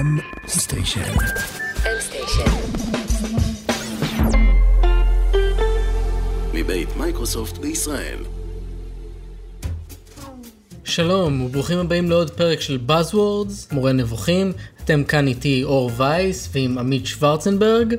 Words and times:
M 0.00 0.20
Station. 0.48 1.00
מבית 6.54 6.96
מייקרוסופט 6.96 7.58
בישראל. 7.58 8.18
שלום 10.84 11.42
וברוכים 11.42 11.78
הבאים 11.78 12.10
לעוד 12.10 12.30
פרק 12.30 12.60
של 12.60 12.78
Buzzwords, 12.88 13.74
מורה 13.74 13.92
נבוכים. 13.92 14.52
אתם 14.84 15.04
כאן 15.04 15.26
איתי 15.26 15.64
אור 15.64 15.90
וייס 15.96 16.48
ועם 16.52 16.78
עמית 16.78 17.06
שוורצנברג. 17.06 17.94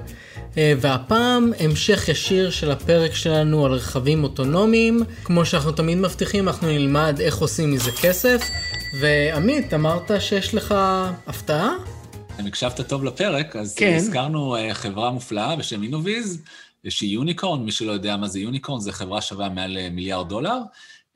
אה, 0.58 0.74
והפעם 0.82 1.52
המשך 1.60 2.10
ישיר 2.10 2.50
של 2.50 2.72
הפרק 2.72 3.16
שלנו 3.16 3.66
על 3.66 3.72
רכבים 3.72 4.24
אוטונומיים. 4.24 5.04
כמו 5.24 5.46
שאנחנו 5.46 5.72
תמיד 5.72 5.98
מבטיחים, 5.98 6.48
אנחנו 6.48 6.68
נלמד 6.68 7.18
איך 7.20 7.38
עושים 7.38 7.72
מזה 7.72 7.92
כסף. 7.92 8.42
ועמית, 8.94 9.74
אמרת 9.74 10.12
שיש 10.20 10.56
לך 10.56 10.76
הפתעה? 11.28 11.76
אם 12.40 12.46
הקשבת 12.46 12.82
טוב 12.82 13.04
לפרק, 13.04 13.56
אז 13.56 13.76
כן. 13.76 13.94
הזכרנו 13.96 14.56
אה, 14.56 14.74
חברה 14.74 15.12
מופלאה 15.12 15.56
בשם 15.56 15.84
אינוויז, 15.84 16.44
שהיא 16.90 17.14
יוניקורן, 17.14 17.64
מי 17.64 17.72
שלא 17.72 17.92
יודע 17.92 18.18
מה 18.18 18.28
זה 18.28 18.40
יוניקורן, 18.40 18.80
זו 18.80 18.92
חברה 18.92 19.22
שווה 19.22 19.50
מעל 19.50 19.78
אה, 19.78 19.90
מיליארד 19.90 20.30
דולר, 20.30 20.58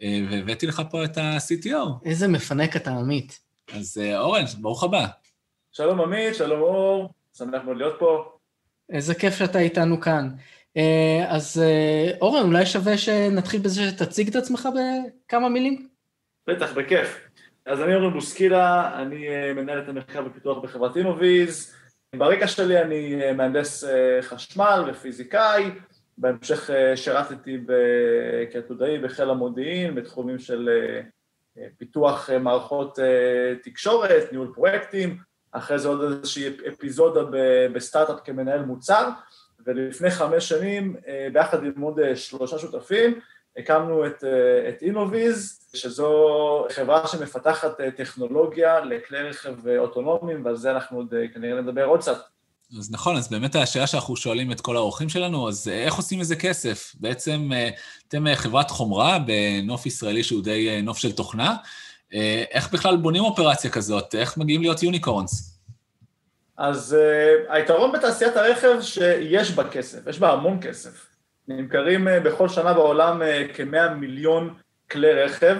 אה, 0.02 0.20
והבאתי 0.32 0.68
לך 0.68 0.82
פה 0.92 1.04
את 1.04 1.18
ה-CTO. 1.18 2.06
איזה 2.06 2.28
מפנק 2.28 2.76
אתה, 2.76 2.92
עמית. 2.92 3.40
אז 3.74 4.02
אורן, 4.16 4.44
ברוך 4.62 4.84
הבא. 4.84 5.06
שלום 5.72 6.02
עמית, 6.02 6.36
שלום 6.36 6.62
אור, 6.62 7.10
שמח 7.38 7.62
מאוד 7.66 7.78
להיות 7.78 7.96
פה. 8.00 8.32
איזה 8.90 9.16
כיף 9.16 9.38
שאתה 9.38 9.60
איתנו 9.60 10.02
כאן. 10.02 10.30
אז 11.28 11.64
אורן, 12.22 12.44
אולי 12.44 12.66
שווה 12.66 12.98
שנתחיל 12.98 13.62
בזה 13.62 13.90
שתציג 13.90 14.28
את 14.28 14.36
עצמך 14.36 14.70
בכמה 14.76 15.50
מילים? 15.50 15.88
בטח, 16.48 16.74
בכיף. 16.74 17.26
אז 17.66 17.82
אני 17.82 17.96
אורן 17.96 18.14
בוסקילה, 18.14 18.92
אני 19.02 19.30
אה, 19.30 19.54
מנהל 19.54 19.80
את 19.80 19.90
המחקר 19.90 20.26
ופיתוח 20.26 20.64
בחברת 20.64 20.98
אינוויז. 20.98 21.76
ברקע 22.16 22.48
שלי 22.48 22.82
אני 22.82 23.24
אה, 23.24 23.34
מהנדס 23.34 23.84
אה, 23.84 24.22
חשמל 24.22 24.84
ופיזיקאי, 24.88 25.72
בהמשך 26.18 26.70
שירתתי 26.96 27.58
כעתודאי 28.52 29.00
בחיל 29.00 29.30
המודיעין 29.30 29.96
בתחומים 29.96 30.40
של 30.40 30.70
פיתוח 31.78 32.30
מערכות 32.30 33.00
תקשורת, 33.64 34.32
ניהול 34.32 34.52
פרויקטים, 34.54 35.18
אחרי 35.52 35.80
זה 35.80 35.88
עוד 35.88 36.02
איזושהי 36.02 36.50
אפיזודה 36.70 37.22
בסטארט-אפ 37.74 38.20
כמנהל 38.24 38.66
מוצר, 38.66 39.10
ולפני 39.66 40.10
חמש 40.10 40.50
שנים, 40.50 40.96
ביחד 41.34 41.64
עם 41.64 41.82
עוד 41.82 42.00
שלושה 42.16 42.58
שותפים, 42.58 43.20
הקמנו 43.58 44.06
את, 44.06 44.24
אה, 44.24 44.70
את 44.70 44.82
אינוויז, 44.82 45.66
שזו 45.76 46.68
חברה 46.72 47.08
שמפתחת 47.08 47.82
אה, 47.82 47.92
טכנולוגיה 47.92 48.80
לכלי 48.80 49.22
רכב 49.22 49.68
אה, 49.68 49.78
אוטונומיים, 49.78 50.46
ועל 50.46 50.56
זה 50.56 50.72
אנחנו 50.72 50.98
עוד 50.98 51.14
אה, 51.14 51.28
כנראה 51.34 51.62
נדבר 51.62 51.86
עוד 51.86 52.00
קצת. 52.00 52.18
אז 52.80 52.92
נכון, 52.92 53.16
אז 53.18 53.30
באמת 53.30 53.56
השאלה 53.56 53.88
שאנחנו 53.88 54.16
שואלים 54.16 54.52
את 54.52 54.62
כל 54.62 54.76
האורחים 54.76 55.10
שלנו, 55.10 55.50
אז 55.50 55.68
איך 55.68 55.96
עושים 55.96 56.20
מזה 56.20 56.36
כסף? 56.36 56.96
בעצם 57.00 57.50
אתם 58.08 58.26
חברת 58.36 58.72
חומרה 58.72 59.20
בנוף 59.20 59.86
ישראלי 59.86 60.24
שהוא 60.24 60.44
די 60.44 60.82
נוף 60.82 60.98
של 60.98 61.12
תוכנה. 61.12 61.56
איך 62.52 62.74
בכלל 62.74 62.98
בונים 62.98 63.24
אופרציה 63.24 63.72
כזאת? 63.72 64.16
איך 64.16 64.38
מגיעים 64.38 64.62
להיות 64.62 64.84
יוניקורנס? 64.84 65.60
אז 66.58 66.98
uh, 66.98 67.54
היתרון 67.54 67.92
בתעשיית 67.92 68.36
הרכב 68.36 68.82
שיש 68.82 69.52
בה 69.52 69.70
כסף, 69.70 70.08
יש 70.08 70.20
בה 70.20 70.32
המון 70.32 70.58
כסף. 70.62 71.06
נמכרים 71.48 72.08
uh, 72.08 72.12
בכל 72.26 72.50
שנה 72.50 72.74
בעולם 72.74 73.22
uh, 73.22 73.54
כמאה 73.54 73.94
מיליון 73.94 74.54
כלי 74.92 75.14
רכב, 75.14 75.58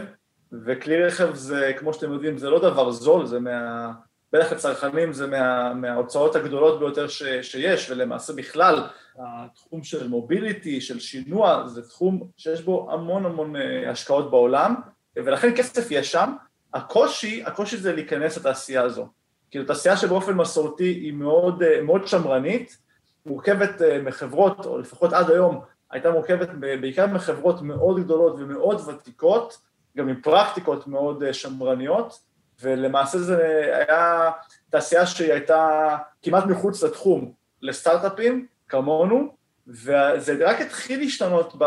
וכלי 0.66 1.04
רכב 1.06 1.36
זה, 1.36 1.74
כמו 1.78 1.94
שאתם 1.94 2.14
יודעים, 2.14 2.38
זה 2.38 2.50
לא 2.50 2.60
דבר 2.60 2.92
זול, 2.92 3.26
זה 3.26 3.40
מה... 3.40 3.92
בטח 4.34 4.52
לצרכנים 4.52 5.14
זה 5.14 5.28
מה, 5.28 5.74
מההוצאות 5.74 6.36
הגדולות 6.36 6.80
ביותר 6.80 7.08
ש, 7.08 7.24
שיש, 7.42 7.92
ולמעשה 7.92 8.34
בכלל 8.34 8.88
התחום 9.20 9.84
של 9.84 10.08
מוביליטי, 10.08 10.82
של 10.82 11.00
שינוע, 11.00 11.68
זה 11.68 11.90
תחום 11.90 12.28
שיש 12.38 12.62
בו 12.62 12.92
המון 12.92 13.26
המון 13.26 13.56
uh, 13.56 13.60
השקעות 13.90 14.32
בעולם, 14.32 14.76
ולכן 15.16 15.56
כסף 15.56 15.92
יש 15.92 16.12
שם. 16.12 16.34
הקושי, 16.74 17.44
הקושי 17.46 17.78
זה 17.78 17.94
להיכנס 17.94 18.38
לתעשייה 18.38 18.82
הזו. 18.82 19.08
כאילו 19.52 19.66
תעשייה 19.66 19.98
שבאופן 19.98 20.34
מסורתי 20.34 20.84
היא 20.84 21.14
מאוד, 21.14 21.64
אה, 21.64 21.82
מאוד 21.82 22.08
שמרנית, 22.08 22.78
מורכבת 23.26 23.82
אה, 23.82 24.02
מחברות, 24.02 24.66
או 24.66 24.78
לפחות 24.78 25.14
עד 25.14 25.30
היום 25.32 25.62
הייתה 25.96 26.12
מורכבת 26.12 26.50
בעיקר 26.82 27.08
מחברות 27.08 27.62
מאוד 27.62 28.00
גדולות 28.00 28.36
ומאוד 28.40 28.82
ותיקות, 28.88 29.58
גם 29.98 30.10
עם 30.10 30.22
פרקטיקות 30.22 30.88
מאוד 30.88 31.24
אה, 31.24 31.34
שמרניות, 31.34 32.20
ולמעשה 32.62 33.18
זה 33.20 33.72
היה 33.88 34.32
תעשייה 34.70 35.06
שהיא 35.06 35.34
הייתה 35.34 35.96
כמעט 36.22 36.46
מחוץ 36.46 36.84
לתחום 36.84 37.32
לסטארט-אפים 37.62 38.48
כמונו, 38.70 39.36
וזה 39.68 40.38
רק 40.40 40.62
התחיל 40.62 41.00
להשתנות 41.00 41.56
ב... 41.58 41.66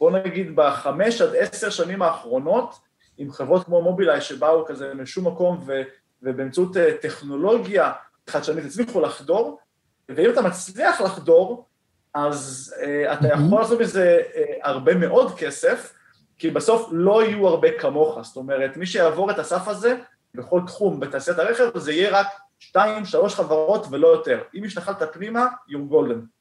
בוא 0.00 0.10
נגיד 0.10 0.56
בחמש 0.56 1.20
עד 1.20 1.36
עשר 1.36 1.70
שנים 1.70 2.02
האחרונות, 2.02 2.74
עם 3.18 3.32
חברות 3.32 3.64
כמו 3.64 3.82
מובילאיי 3.82 4.20
שבאו 4.20 4.64
כזה 4.66 4.94
משום 4.94 5.26
מקום 5.26 5.64
ו... 5.66 5.82
ובאמצעות 6.22 6.76
אה, 6.76 6.90
טכנולוגיה 7.02 7.92
חדשנית 8.30 8.64
הצליחו 8.64 9.00
לחדור, 9.00 9.58
ואם 10.08 10.30
אתה 10.30 10.42
מצליח 10.42 11.00
לחדור, 11.00 11.66
אז 12.14 12.74
uh, 12.76 13.12
אתה 13.12 13.28
יכול 13.28 13.60
לעשות 13.60 13.80
מזה 13.80 14.20
uh, 14.32 14.38
הרבה 14.62 14.94
מאוד 14.94 15.34
כסף, 15.38 15.92
כי 16.38 16.50
בסוף 16.50 16.88
לא 16.92 17.24
יהיו 17.24 17.48
הרבה 17.48 17.68
כמוך, 17.78 18.18
זאת 18.22 18.36
אומרת, 18.36 18.76
מי 18.76 18.86
שיעבור 18.86 19.30
את 19.30 19.38
הסף 19.38 19.68
הזה 19.68 19.96
בכל 20.34 20.60
תחום 20.66 21.00
בתעשיית 21.00 21.38
הרכב, 21.38 21.78
זה 21.78 21.92
יהיה 21.92 22.20
רק 22.20 22.26
שתיים, 22.58 23.04
שלוש 23.04 23.34
חברות 23.34 23.86
ולא 23.90 24.08
יותר. 24.08 24.38
אם 24.54 24.64
השתחלת 24.64 25.02
פנימה, 25.12 25.46
you're 25.70 25.92
golden. 25.92 26.34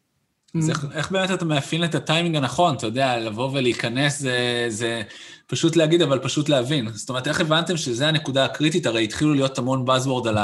אז 0.58 0.70
איך, 0.70 0.86
איך 0.94 1.12
באמת 1.12 1.32
אתה 1.32 1.46
מאפיין 1.46 1.84
את 1.84 1.96
הטיימינג 1.96 2.36
הנכון? 2.36 2.76
אתה 2.76 2.86
יודע, 2.86 3.18
לבוא 3.20 3.50
ולהיכנס 3.54 4.20
זה, 4.20 4.66
זה 4.70 5.02
פשוט 5.48 5.76
להגיד, 5.76 6.02
אבל 6.02 6.20
פשוט 6.20 6.50
להבין. 6.50 6.90
זאת 6.94 7.10
אומרת, 7.10 7.28
איך 7.28 7.42
הבנתם 7.42 7.78
שזו 7.78 8.06
הנקודה 8.06 8.46
הקריטית? 8.46 8.86
הרי 8.86 9.04
התחילו 9.04 9.34
להיות 9.34 9.58
המון 9.58 9.86
Buzzword 9.88 10.28
על 10.28 10.38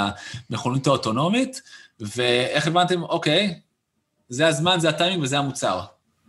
המכונית 0.49 0.87
האוטונומית, 0.87 1.61
ואיך 1.99 2.67
הבנתם, 2.67 3.03
אוקיי, 3.03 3.59
זה 4.29 4.47
הזמן, 4.47 4.79
זה 4.79 4.89
הטיימינג 4.89 5.23
וזה 5.23 5.37
המוצר. 5.37 5.79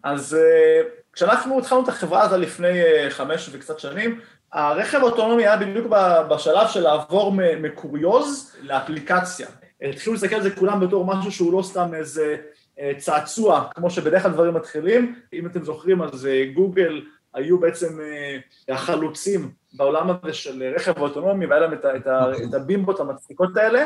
אז 0.04 0.36
uh, 0.36 0.86
כשאנחנו 1.12 1.58
התחלנו 1.58 1.82
את 1.82 1.88
החברה 1.88 2.22
הזו 2.22 2.36
לפני 2.36 2.82
uh, 2.82 3.10
חמש 3.10 3.50
וקצת 3.52 3.78
שנים, 3.78 4.20
הרכב 4.52 4.98
האוטונומי 4.98 5.42
היה 5.42 5.56
בדיוק 5.56 5.86
בשלב 6.30 6.68
של 6.68 6.80
לעבור 6.80 7.32
מקוריוז 7.60 8.56
לאפליקציה. 8.62 9.48
התחילו 9.82 10.14
להסתכל 10.14 10.34
על 10.34 10.42
זה 10.42 10.50
כולם 10.50 10.80
בתור 10.80 11.04
משהו 11.06 11.32
שהוא 11.32 11.52
לא 11.52 11.62
סתם 11.62 11.94
איזה 11.94 12.36
אה, 12.80 12.92
צעצוע, 12.98 13.64
כמו 13.74 13.90
שבדרך 13.90 14.22
כלל 14.22 14.32
דברים 14.32 14.54
מתחילים. 14.54 15.14
אם 15.32 15.46
אתם 15.46 15.64
זוכרים, 15.64 16.02
אז 16.02 16.26
אה, 16.26 16.44
גוגל 16.54 17.00
היו 17.34 17.60
בעצם 17.60 18.00
אה, 18.00 18.38
החלוצים 18.74 19.50
בעולם 19.72 20.10
הזה 20.10 20.32
של 20.32 20.72
רכב 20.76 20.98
אוטונומי, 20.98 21.46
והיה 21.46 21.60
להם 21.60 21.72
את, 21.72 21.84
ה- 21.84 21.96
את, 21.96 22.06
ה- 22.06 22.30
את 22.48 22.54
הבימבות 22.54 23.00
המצחיקות 23.00 23.56
האלה. 23.56 23.84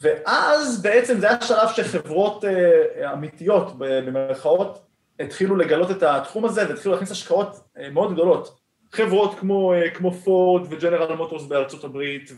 ואז 0.00 0.82
בעצם 0.82 1.20
זה 1.20 1.28
היה 1.28 1.40
שלב 1.40 1.68
שחברות 1.76 2.44
אה, 2.44 3.12
אמיתיות, 3.12 3.72
במרכאות, 3.78 4.86
התחילו 5.20 5.56
לגלות 5.56 5.90
את 5.90 6.02
התחום 6.02 6.44
הזה 6.44 6.68
והתחילו 6.68 6.94
להכניס 6.94 7.10
השקעות 7.10 7.60
אה, 7.78 7.90
מאוד 7.90 8.12
גדולות. 8.12 8.66
חברות 8.92 9.38
כמו, 9.38 9.72
אה, 9.72 9.90
כמו 9.90 10.12
פורד 10.12 10.72
וג'נרל 10.72 11.16
מוטורס 11.16 11.42
בארצות 11.44 11.84
הברית 11.84 12.30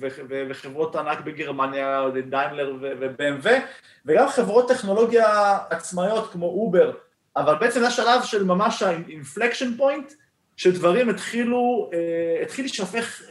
וחברות 0.48 0.96
ענק 0.96 1.20
בגרמניה, 1.20 2.04
דיימלר 2.30 2.74
ו- 2.80 2.92
ו-BMW 3.00 3.48
וגם 4.06 4.28
חברות 4.28 4.68
טכנולוגיה 4.68 5.58
עצמאיות 5.70 6.32
כמו 6.32 6.46
אובר, 6.46 6.92
אבל 7.36 7.54
בעצם 7.54 7.80
זה 7.80 7.86
השלב 7.86 8.22
של 8.22 8.44
ממש 8.44 8.82
ה-inflection 8.82 9.80
point, 9.80 10.12
שדברים 10.56 11.08
התחילו, 11.08 11.90
התחיל 12.42 12.64
להישפך 12.64 13.22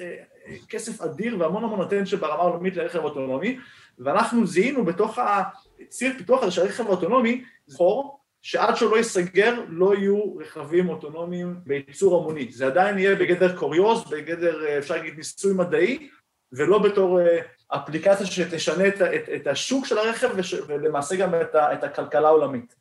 כסף 0.70 1.02
אדיר 1.02 1.40
והמון 1.40 1.64
המון 1.64 1.88
attention 1.88 2.16
ברמה 2.16 2.42
העולמית 2.42 2.76
לרכב 2.76 3.00
אוטונומי, 3.00 3.60
ואנחנו 4.00 4.48
זיהינו 4.48 4.86
בתוך 4.86 5.20
הציר 5.20 6.14
פיתוח 6.18 6.44
הזה 6.44 6.52
של 6.52 6.62
הרכב 6.62 6.88
האוטונומי, 6.88 7.44
זכור 7.68 8.20
שעד 8.42 8.76
שהוא 8.76 8.92
לא 8.92 8.98
ייסגר 8.98 9.64
לא 9.68 9.96
יהיו 9.96 10.38
רכבים 10.38 10.90
אוטונומיים 10.90 11.56
בייצור 11.66 12.22
המוני. 12.22 12.52
זה 12.52 12.66
עדיין 12.66 12.98
יהיה 12.98 13.16
בגדר 13.16 13.58
קוריוז, 13.58 14.10
בגדר, 14.10 14.66
אה, 14.66 14.78
אפשר 14.78 14.96
להגיד, 14.96 15.18
ניסוי 15.18 15.54
מדעי, 15.54 16.10
ולא 16.52 16.80
בתור 16.80 17.22
אה, 17.22 17.40
אפליקציה 17.68 18.26
שתשנה 18.26 18.88
את, 18.88 19.02
את, 19.02 19.30
את 19.36 19.48
השוק 19.48 19.86
של 19.86 19.98
הרכב 19.98 20.30
וש, 20.36 20.54
ולמעשה 20.54 21.16
גם 21.16 21.36
את, 21.42 21.56
ה, 21.56 21.74
את 21.74 21.84
הכלכלה 21.84 22.28
העולמית. 22.28 22.76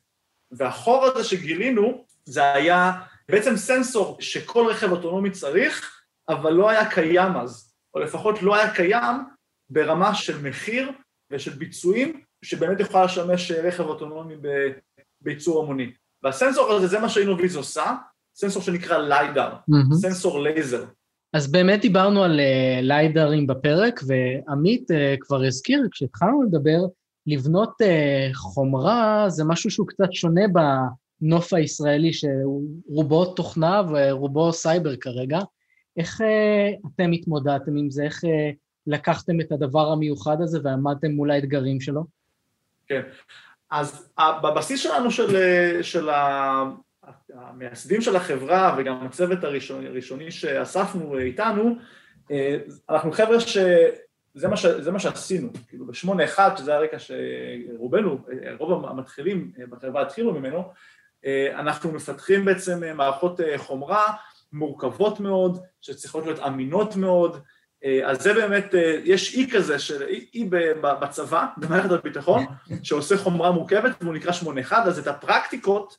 והחור 0.51 1.05
הזה 1.05 1.23
שגילינו, 1.23 2.05
זה 2.25 2.53
היה 2.53 2.91
בעצם 3.29 3.57
סנסור 3.57 4.17
שכל 4.19 4.67
רכב 4.69 4.91
אוטונומי 4.91 5.31
צריך, 5.31 6.01
אבל 6.29 6.53
לא 6.53 6.69
היה 6.69 6.89
קיים 6.89 7.37
אז, 7.37 7.73
או 7.93 7.99
לפחות 7.99 8.41
לא 8.41 8.55
היה 8.55 8.73
קיים 8.75 9.15
ברמה 9.69 10.15
של 10.15 10.41
מחיר 10.41 10.91
ושל 11.31 11.51
ביצועים, 11.51 12.21
שבאמת 12.41 12.79
יכולה 12.79 13.05
לשמש 13.05 13.51
רכב 13.51 13.83
אוטונומי 13.83 14.35
בייצור 15.21 15.63
המוני. 15.63 15.91
והסנסור 16.23 16.71
הזה, 16.71 16.87
זה 16.87 16.99
מה 16.99 17.09
שאינוויז 17.09 17.55
עושה, 17.55 17.95
סנסור 18.35 18.61
שנקרא 18.61 18.97
ליידר, 18.97 19.53
מהמם. 19.67 19.93
סנסור 19.93 20.39
לייזר. 20.39 20.85
אז 21.33 21.51
באמת 21.51 21.81
דיברנו 21.81 22.23
על 22.23 22.39
אה, 22.39 22.81
ליידרים 22.81 23.47
בפרק, 23.47 23.99
ועמית 24.07 24.91
אה, 24.91 24.93
כבר 25.19 25.43
הזכיר, 25.43 25.87
כשהתחלנו 25.91 26.43
לדבר, 26.43 26.79
לבנות 27.27 27.69
uh, 27.81 28.35
חומרה 28.35 29.25
זה 29.27 29.43
משהו 29.43 29.71
שהוא 29.71 29.87
קצת 29.87 30.13
שונה 30.13 30.41
בנוף 31.21 31.53
הישראלי, 31.53 32.11
שרובו 32.13 33.25
תוכנה 33.25 33.81
ורובו 33.89 34.53
סייבר 34.53 34.95
כרגע. 34.95 35.39
איך 35.97 36.21
uh, 36.21 36.87
אתם 36.95 37.11
התמודדתם 37.11 37.77
עם 37.77 37.89
זה? 37.91 38.03
איך 38.03 38.23
uh, 38.23 38.27
לקחתם 38.87 39.41
את 39.41 39.51
הדבר 39.51 39.91
המיוחד 39.91 40.41
הזה 40.41 40.59
ועמדתם 40.63 41.11
מול 41.11 41.31
האתגרים 41.31 41.81
שלו? 41.81 42.05
כן, 42.87 43.01
אז 43.71 44.09
בבסיס 44.43 44.79
שלנו 44.79 45.11
של, 45.11 45.35
של 45.81 46.09
המייסדים 47.33 48.01
של 48.01 48.15
החברה 48.15 48.75
וגם 48.77 49.05
הצוות 49.05 49.43
הראשוני, 49.43 49.87
הראשוני 49.87 50.31
שאספנו 50.31 51.17
איתנו, 51.17 51.75
אנחנו 52.89 53.11
חבר'ה 53.11 53.39
שזה 53.39 54.47
מה, 54.47 54.57
ש, 54.57 54.65
מה 54.65 54.99
שעשינו, 54.99 55.49
כאילו 55.67 55.87
בשמונה 55.87 56.23
אחד, 56.23 56.49
שזה 56.57 56.75
הרקע 56.75 56.97
שרובנו, 56.99 58.19
רוב 58.59 58.85
המתחילים 58.85 59.51
בחברה 59.69 60.01
התחילו 60.01 60.33
ממנו, 60.33 60.71
אנחנו 61.53 61.91
מפתחים 61.91 62.45
בעצם 62.45 62.97
מערכות 62.97 63.39
חומרה 63.57 64.13
מורכבות 64.53 65.19
מאוד, 65.19 65.61
שצריכות 65.81 66.25
להיות 66.25 66.39
אמינות 66.39 66.95
מאוד, 66.95 67.37
אז 68.05 68.21
זה 68.21 68.33
באמת, 68.33 68.73
יש 69.03 69.35
אי 69.35 69.49
כזה, 69.51 69.79
של, 69.79 70.03
אי 70.03 70.49
בצבא, 70.81 71.45
במערכת 71.57 71.91
הביטחון, 71.91 72.45
שעושה 72.83 73.17
חומרה 73.17 73.51
מורכבת 73.51 73.91
והוא 74.01 74.13
נקרא 74.13 74.31
8-1, 74.31 74.73
אז 74.73 74.99
את 74.99 75.07
הפרקטיקות 75.07 75.97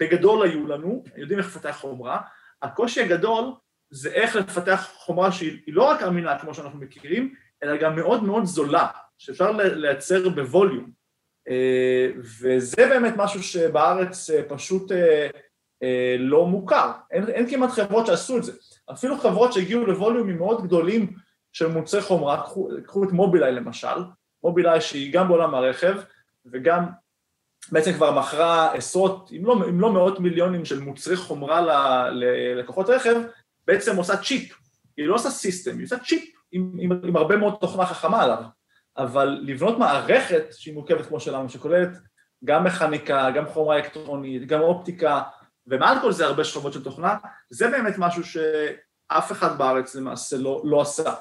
בגדול 0.00 0.46
היו 0.46 0.66
לנו, 0.66 1.04
יודעים 1.16 1.38
איך 1.38 1.46
לפתח 1.46 1.76
חומרה, 1.80 2.20
הקושי 2.62 3.02
הגדול 3.02 3.44
זה 3.90 4.08
איך 4.08 4.36
לפתח 4.36 4.90
חומרה 4.94 5.32
שהיא 5.32 5.74
לא 5.74 5.82
רק 5.82 6.02
אמינה 6.02 6.38
כמו 6.38 6.54
שאנחנו 6.54 6.78
מכירים, 6.78 7.34
אלא 7.62 7.76
גם 7.76 7.96
מאוד 7.96 8.24
מאוד 8.24 8.44
זולה, 8.44 8.86
שאפשר 9.18 9.52
לייצר 9.52 10.28
בווליום. 10.28 10.90
וזה 12.40 12.86
באמת 12.88 13.14
משהו 13.16 13.42
שבארץ 13.42 14.30
פשוט 14.48 14.92
לא 16.18 16.46
מוכר, 16.46 16.90
אין, 17.10 17.28
אין 17.28 17.50
כמעט 17.50 17.70
חברות 17.70 18.06
שעשו 18.06 18.38
את 18.38 18.44
זה. 18.44 18.52
אפילו 18.92 19.18
חברות 19.18 19.52
שהגיעו 19.52 19.86
לווליומים 19.86 20.38
מאוד 20.38 20.62
גדולים 20.62 21.12
של 21.52 21.66
מוצרי 21.66 22.02
חומרה, 22.02 22.42
קחו, 22.42 22.68
קחו 22.86 23.04
את 23.04 23.12
מובילאיי 23.12 23.52
למשל, 23.52 23.96
מובילאיי 24.44 24.80
שהיא 24.80 25.12
גם 25.12 25.28
בעולם 25.28 25.54
הרכב 25.54 25.96
וגם 26.46 26.84
בעצם 27.72 27.92
כבר 27.92 28.18
מכרה 28.18 28.72
עשרות, 28.72 29.30
אם 29.36 29.46
לא, 29.46 29.56
אם 29.68 29.80
לא 29.80 29.92
מאות 29.92 30.20
מיליונים 30.20 30.64
של 30.64 30.80
מוצרי 30.80 31.16
חומרה 31.16 31.60
ללקוחות 32.10 32.88
רכב, 32.88 33.20
בעצם 33.66 33.96
עושה 33.96 34.16
צ'יפ, 34.16 34.58
היא 34.96 35.06
לא 35.06 35.14
עושה 35.14 35.30
system, 35.30 35.76
היא 35.76 35.84
עושה 35.84 35.98
צ'יפ 35.98 36.34
עם, 36.52 36.72
עם, 36.78 36.92
עם 37.04 37.16
הרבה 37.16 37.36
מאוד 37.36 37.54
תוכנה 37.60 37.86
חכמה 37.86 38.22
עליו, 38.22 38.42
אבל 38.96 39.38
לבנות 39.42 39.78
מערכת 39.78 40.44
שהיא 40.50 40.74
מורכבת 40.74 41.06
כמו 41.06 41.20
שלנו, 41.20 41.48
שכוללת 41.48 41.90
גם 42.44 42.64
מכניקה, 42.64 43.30
גם 43.30 43.46
חומרה 43.46 43.76
אלקטרונית, 43.76 44.46
גם 44.46 44.60
אופטיקה, 44.60 45.22
ומעל 45.66 46.00
כל 46.00 46.12
זה 46.12 46.26
הרבה 46.26 46.44
שכבות 46.44 46.72
של 46.72 46.84
תוכנה, 46.84 47.16
זה 47.50 47.68
באמת 47.68 47.94
משהו 47.98 48.22
שאף 48.24 49.32
אחד 49.32 49.58
בארץ 49.58 49.94
למעשה 49.94 50.36
לא, 50.36 50.62
לא 50.64 50.80
עשה. 50.80 51.14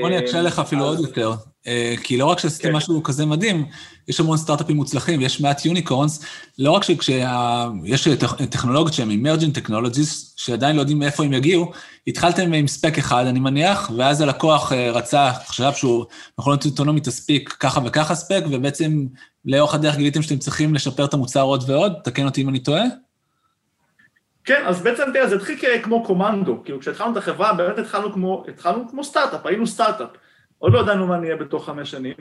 בוא 0.00 0.08
אני 0.08 0.18
אקשה 0.18 0.42
לך 0.42 0.58
אפילו 0.58 0.84
עוד 0.84 1.00
יותר, 1.00 1.32
אה, 1.66 1.94
כי 2.02 2.16
לא 2.16 2.24
רק 2.26 2.38
שעשיתם 2.38 2.68
כן. 2.68 2.76
משהו 2.76 3.02
כזה 3.02 3.26
מדהים, 3.26 3.66
יש 4.08 4.20
המון 4.20 4.36
סטארט-אפים 4.36 4.76
מוצלחים, 4.76 5.20
יש 5.20 5.40
מעט 5.40 5.64
יוניקורנס, 5.64 6.24
לא 6.58 6.70
רק 6.70 6.82
שיש 6.82 8.08
טכנולוגיות 8.50 8.94
שהן 8.94 9.10
emerging 9.10 9.58
technologies, 9.58 10.32
שעדיין 10.36 10.76
לא 10.76 10.80
יודעים 10.80 10.98
מאיפה 10.98 11.24
הם 11.24 11.32
יגיעו, 11.32 11.72
התחלתם 12.06 12.52
עם 12.52 12.66
ספק 12.66 12.98
אחד, 12.98 13.26
אני 13.26 13.40
מניח, 13.40 13.90
ואז 13.96 14.20
הלקוח 14.20 14.72
אה, 14.72 14.90
רצה, 14.90 15.32
חשב 15.46 15.70
שהוא 15.74 16.04
מכונות 16.38 16.64
אוטונומית 16.64 17.04
תספיק 17.04 17.56
ככה 17.60 17.80
וככה 17.84 18.14
ספק, 18.14 18.42
ובעצם 18.50 19.06
לאורך 19.44 19.74
הדרך 19.74 19.96
גיליתם 19.96 20.22
שאתם 20.22 20.38
צריכים 20.38 20.74
לשפר 20.74 21.04
את 21.04 21.14
המוצר 21.14 21.42
עוד 21.42 21.70
ועוד, 21.70 21.92
תקן 22.04 22.24
אותי 22.24 22.42
אם 22.42 22.48
אני 22.48 22.58
טועה. 22.58 22.84
כן, 24.44 24.62
אז 24.66 24.82
בעצם 24.82 25.02
תראה, 25.12 25.28
זה 25.28 25.36
התחיל 25.36 25.82
כמו 25.82 26.04
קומנדו, 26.04 26.60
כאילו 26.64 26.80
כשהתחלנו 26.80 27.12
את 27.12 27.16
החברה 27.16 27.52
באמת 27.52 27.78
התחלנו 27.78 28.12
כמו, 28.12 28.44
התחלנו 28.48 28.88
כמו 28.88 29.04
סטארט-אפ, 29.04 29.46
היינו 29.46 29.66
סטארט-אפ, 29.66 30.08
עוד 30.58 30.72
לא 30.72 30.78
ידענו 30.78 31.06
מה 31.06 31.18
נהיה 31.18 31.36
בתוך 31.36 31.66
חמש 31.66 31.90
שנים, 31.90 32.14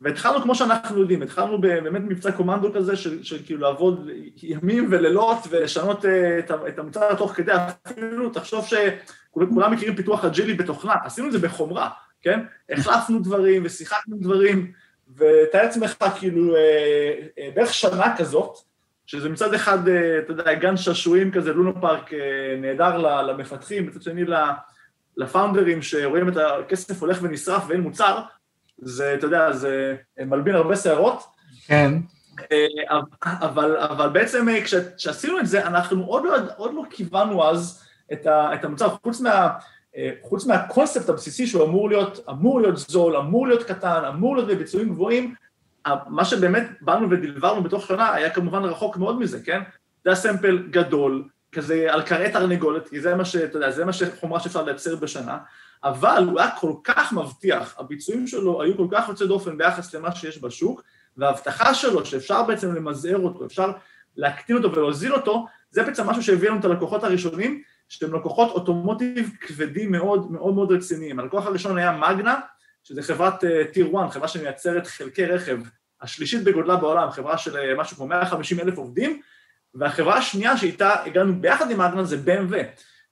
והתחלנו 0.00 0.42
כמו 0.42 0.54
שאנחנו 0.54 1.00
יודעים, 1.00 1.22
התחלנו 1.22 1.60
באמת 1.60 2.02
מבצע 2.08 2.32
קומנדו 2.32 2.72
כזה 2.72 2.96
של, 2.96 3.22
של 3.22 3.38
כאילו 3.44 3.60
לעבוד 3.60 4.10
ימים 4.42 4.88
ולילות 4.90 5.38
ולשנות 5.50 6.04
אה, 6.04 6.38
את, 6.38 6.50
את 6.68 6.78
המוצר 6.78 7.14
תוך 7.14 7.32
כדי, 7.32 7.52
אפילו 7.86 8.30
תחשוב 8.30 8.66
שכולם 8.66 9.72
מכירים 9.72 9.96
פיתוח 9.96 10.24
אג'ילי 10.24 10.54
בתוכנה, 10.54 10.94
עשינו 11.04 11.26
את 11.26 11.32
זה 11.32 11.38
בחומרה, 11.38 11.90
כן? 12.22 12.40
החלפנו 12.70 13.18
דברים 13.18 13.62
ושיחקנו 13.64 14.16
דברים, 14.20 14.72
ותאר 15.16 15.62
לעצמך 15.62 16.04
כאילו 16.18 16.56
אה, 16.56 17.12
אה, 17.38 17.48
בערך 17.54 17.74
שנה 17.74 18.16
כזאת, 18.16 18.58
שזה 19.06 19.28
מצד 19.28 19.54
אחד, 19.54 19.88
אה, 19.88 20.18
אתה 20.18 20.32
יודע, 20.32 20.54
גן 20.54 20.76
שעשועים 20.76 21.32
כזה, 21.32 21.52
לונו 21.52 21.80
פארק 21.80 22.12
אה, 22.14 22.18
נהדר 22.60 23.22
למפתחים, 23.22 23.86
מצד 23.86 24.02
שני 24.02 24.24
לפאונדרים 25.16 25.82
שרואים 25.82 26.28
את 26.28 26.36
הכסף 26.36 27.00
הולך 27.00 27.18
ונשרף 27.22 27.64
ואין 27.68 27.80
מוצר, 27.80 28.20
זה, 28.78 29.14
אתה 29.14 29.26
יודע, 29.26 29.52
זה 29.52 29.96
מלבין 30.18 30.54
הרבה 30.54 30.76
שערות. 30.76 31.22
כן. 31.66 31.92
אה, 32.52 32.66
אבל, 33.24 33.76
אבל 33.76 34.08
בעצם 34.08 34.46
כשעשינו 34.96 35.38
את 35.40 35.46
זה, 35.46 35.66
אנחנו 35.66 36.04
עוד 36.04 36.24
לא, 36.24 36.36
עוד 36.56 36.74
לא 36.74 36.82
כיוונו 36.90 37.44
אז 37.44 37.82
את, 38.12 38.26
ה, 38.26 38.54
את 38.54 38.64
המוצר, 38.64 38.88
חוץ, 38.88 39.20
מה, 39.20 39.50
חוץ 40.22 40.46
מהקונספט 40.46 41.08
הבסיסי 41.08 41.46
שהוא 41.46 41.64
אמור 41.64 41.88
להיות, 41.88 42.24
אמור 42.30 42.60
להיות 42.60 42.76
זול, 42.76 43.16
אמור 43.16 43.46
להיות 43.46 43.62
קטן, 43.62 44.04
אמור 44.08 44.36
להיות 44.36 44.48
בביצועים 44.48 44.88
גבוהים, 44.88 45.34
מה 46.06 46.24
שבאמת 46.24 46.68
באנו 46.80 47.10
ודלברנו 47.10 47.62
בתוך 47.62 47.86
שנה 47.86 48.14
היה 48.14 48.30
כמובן 48.30 48.64
רחוק 48.64 48.96
מאוד 48.96 49.18
מזה, 49.18 49.40
כן? 49.44 49.60
זה 50.04 50.10
היה 50.10 50.16
סמפל 50.16 50.58
גדול, 50.70 51.24
כזה 51.52 51.86
על 51.90 52.02
קרעי 52.02 52.32
תרנגולת, 52.32 52.88
כי 52.88 53.00
זה 53.00 53.14
מה 53.14 53.24
ש... 53.24 53.36
אתה 53.36 53.56
יודע, 53.56 53.70
זה 53.70 53.84
מה 53.84 53.92
שחומרה 53.92 54.40
שאפשר 54.40 54.62
לייצר 54.62 54.96
בשנה, 54.96 55.38
אבל 55.84 56.24
הוא 56.28 56.40
היה 56.40 56.50
כל 56.50 56.72
כך 56.84 57.12
מבטיח, 57.12 57.74
הביצועים 57.78 58.26
שלו 58.26 58.62
היו 58.62 58.76
כל 58.76 58.86
כך 58.90 59.08
יוצא 59.08 59.26
דופן 59.26 59.58
ביחס 59.58 59.94
למה 59.94 60.14
שיש 60.14 60.42
בשוק, 60.42 60.82
וההבטחה 61.16 61.74
שלו 61.74 62.06
שאפשר 62.06 62.42
בעצם 62.42 62.74
למזער 62.74 63.18
אותו, 63.18 63.46
אפשר 63.46 63.72
להקטין 64.16 64.56
אותו 64.56 64.72
ולהוזיל 64.72 65.14
אותו, 65.14 65.46
זה 65.70 65.82
בעצם 65.82 66.06
משהו 66.06 66.22
שהביא 66.22 66.48
לנו 66.48 66.60
את 66.60 66.64
הלקוחות 66.64 67.04
הראשונים, 67.04 67.62
שהם 67.88 68.14
לקוחות 68.14 68.50
אוטומוטיב 68.50 69.30
כבדים 69.40 69.92
מאוד 69.92 70.32
מאוד 70.32 70.54
מאוד 70.54 70.72
רציניים. 70.72 71.20
הלקוח 71.20 71.46
הראשון 71.46 71.78
היה 71.78 71.92
מגנה, 71.92 72.40
שזה 72.84 73.02
חברת 73.02 73.44
טיר 73.72 73.92
uh, 73.92 74.00
1, 74.00 74.10
חברה 74.10 74.28
שמייצרת 74.28 74.86
חלקי 74.86 75.26
רכב, 75.26 75.58
השלישית 76.00 76.44
בגודלה 76.44 76.76
בעולם, 76.76 77.10
חברה 77.10 77.38
של 77.38 77.56
uh, 77.56 77.80
משהו 77.80 77.96
כמו 77.96 78.06
150 78.06 78.60
אלף 78.60 78.78
עובדים, 78.78 79.20
והחברה 79.74 80.16
השנייה 80.16 80.56
שאיתה 80.56 81.04
הגענו 81.04 81.40
ביחד 81.40 81.70
עם 81.70 81.80
אגנן 81.80 82.04
זה 82.04 82.16
BMW. 82.16 82.54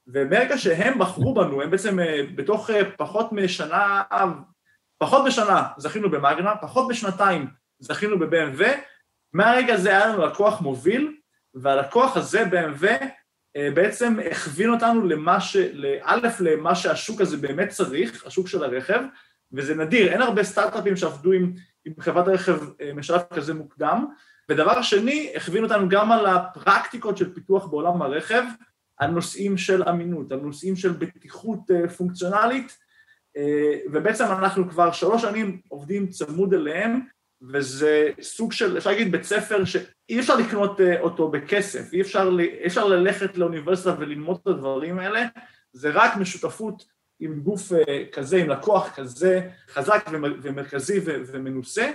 ומרגע 0.07 0.57
שהם 0.57 0.99
בחרו 0.99 1.33
בנו, 1.33 1.61
הם 1.61 1.71
בעצם 1.71 1.99
uh, 1.99 2.03
בתוך 2.35 2.69
uh, 2.69 2.73
פחות 2.97 3.31
משנה, 3.31 4.03
פחות 4.97 5.25
משנה 5.27 5.67
זכינו 5.77 6.11
במאגנה, 6.11 6.55
פחות 6.61 6.89
משנתיים 6.89 7.47
זכינו 7.79 8.19
ב-BMW, 8.19 8.63
מהרגע 9.33 9.73
הזה 9.73 9.89
היה 9.89 10.07
לנו 10.07 10.25
לקוח 10.25 10.61
מוביל, 10.61 11.15
והלקוח 11.53 12.17
הזה, 12.17 12.43
BMW, 12.43 12.85
בעצם 13.73 14.17
הכווין 14.31 14.69
אותנו 14.69 15.07
למה 15.07 15.41
ש... 15.41 15.57
א', 16.01 16.27
למה 16.39 16.75
שהשוק 16.75 17.21
הזה 17.21 17.37
באמת 17.37 17.69
צריך, 17.69 18.27
השוק 18.27 18.47
של 18.47 18.63
הרכב, 18.63 19.01
וזה 19.53 19.75
נדיר, 19.75 20.11
אין 20.11 20.21
הרבה 20.21 20.43
סטארט-אפים 20.43 20.95
שעבדו 20.95 21.31
עם, 21.31 21.53
עם 21.85 21.93
חברת 21.99 22.27
רכב 22.27 22.59
אה, 22.81 22.93
משלב 22.93 23.21
כזה 23.33 23.53
מוקדם. 23.53 24.05
ודבר 24.49 24.81
שני, 24.81 25.33
הכווין 25.35 25.63
אותנו 25.63 25.89
גם 25.89 26.11
על 26.11 26.25
הפרקטיקות 26.25 27.17
של 27.17 27.33
פיתוח 27.33 27.65
בעולם 27.65 28.01
הרכב, 28.01 28.43
על 28.97 29.11
נושאים 29.11 29.57
של 29.57 29.83
אמינות, 29.83 30.31
על 30.31 30.39
נושאים 30.39 30.75
של 30.75 30.91
בטיחות 30.91 31.71
אה, 31.71 31.89
פונקציונלית, 31.89 32.77
אה, 33.37 33.77
ובעצם 33.91 34.25
אנחנו 34.25 34.69
כבר 34.69 34.91
שלוש 34.91 35.21
שנים 35.21 35.61
עובדים 35.67 36.07
צמוד 36.07 36.53
אליהם, 36.53 36.99
וזה 37.51 38.09
סוג 38.21 38.51
של, 38.51 38.77
אפשר 38.77 38.89
להגיד, 38.89 39.11
בית 39.11 39.23
ספר 39.23 39.65
שאי 39.65 40.19
אפשר 40.19 40.35
לקנות 40.35 40.81
אותו 40.99 41.31
בכסף, 41.31 41.93
אי 41.93 42.01
אפשר, 42.01 42.29
אי 42.39 42.67
אפשר 42.67 42.87
ללכת 42.87 43.37
לאוניברסיטה 43.37 43.95
וללמוד 43.99 44.39
את 44.41 44.47
הדברים 44.47 44.99
האלה, 44.99 45.25
זה 45.73 45.89
רק 45.93 46.17
משותפות 46.17 46.94
עם 47.19 47.39
גוף 47.39 47.73
אה, 47.73 48.03
כזה, 48.11 48.37
עם 48.37 48.49
לקוח 48.49 48.95
כזה 48.95 49.49
חזק 49.69 50.05
ומרכזי 50.41 50.99
ומנוסה. 51.05 51.91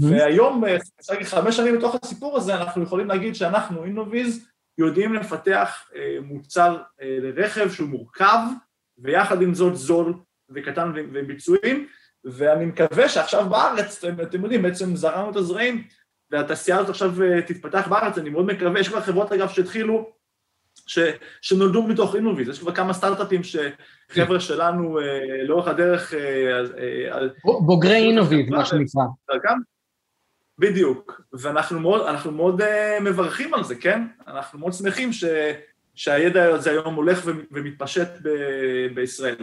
והיום, 0.00 0.64
אה, 0.64 0.76
אפשר 1.00 1.12
להגיד 1.12 1.26
חמש 1.26 1.56
שנים 1.56 1.78
בתוך 1.78 1.96
הסיפור 2.02 2.36
הזה, 2.36 2.54
אנחנו 2.54 2.82
יכולים 2.82 3.08
להגיד 3.08 3.34
שאנחנו, 3.34 3.84
אינוויז, 3.84 4.48
יודעים 4.78 5.14
לפתח 5.14 5.90
אה, 5.96 6.16
מוצר 6.22 6.82
לרכב 7.00 7.70
שהוא 7.70 7.88
מורכב, 7.88 8.38
ויחד 8.98 9.42
עם 9.42 9.54
זאת 9.54 9.76
זול 9.76 10.14
וקטן 10.54 10.92
וביצועים, 11.12 11.86
ואני 12.24 12.64
מקווה 12.64 13.08
שעכשיו 13.08 13.48
בארץ, 13.48 14.04
אתם, 14.04 14.22
אתם 14.22 14.42
יודעים, 14.42 14.62
בעצם 14.62 14.96
זרענו 14.96 15.30
את 15.30 15.36
הזרעים, 15.36 15.84
והתעשייה 16.30 16.78
הזאת 16.78 16.90
עכשיו 16.90 17.12
תתפתח 17.46 17.88
בארץ, 17.88 18.18
אני 18.18 18.30
מאוד 18.30 18.46
מקווה, 18.46 18.80
יש 18.80 18.88
כבר 18.88 19.00
חברות 19.00 19.32
אגב 19.32 19.48
שהתחילו 19.48 20.10
ש, 20.86 20.98
שנולדו 21.40 21.82
מתוך 21.82 22.14
אינוביז, 22.14 22.48
יש 22.48 22.58
כבר 22.58 22.74
כמה 22.74 22.92
סטארט-אפים 22.92 23.40
שחבר'ה 23.44 24.40
שלנו 24.40 24.98
לאורך 25.46 25.68
הדרך... 25.68 26.14
בוגרי 27.44 27.96
אינוביז, 27.96 28.48
מה 28.48 28.64
שנקרא. 28.64 29.02
בדיוק, 30.58 31.20
ואנחנו 31.32 31.80
מאוד, 31.80 32.06
מאוד 32.32 32.60
מברכים 33.00 33.54
על 33.54 33.64
זה, 33.64 33.74
כן? 33.74 34.02
אנחנו 34.26 34.58
מאוד 34.58 34.72
שמחים 34.72 35.12
ש, 35.12 35.24
שהידע 35.94 36.54
הזה 36.54 36.70
היום 36.70 36.94
הולך 36.94 37.26
ומתפשט 37.50 38.08
ב, 38.22 38.28
בישראל. 38.94 39.36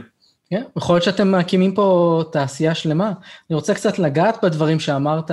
כן, 0.52 0.64
יכול 0.78 0.96
להיות 0.96 1.04
שאתם 1.04 1.32
מקימים 1.32 1.76
פה 1.76 2.24
תעשייה 2.32 2.76
שלמה. 2.76 3.12
אני 3.50 3.56
רוצה 3.56 3.74
קצת 3.74 4.00
לגעת 4.00 4.44
בדברים 4.44 4.80
שאמרת, 4.80 5.32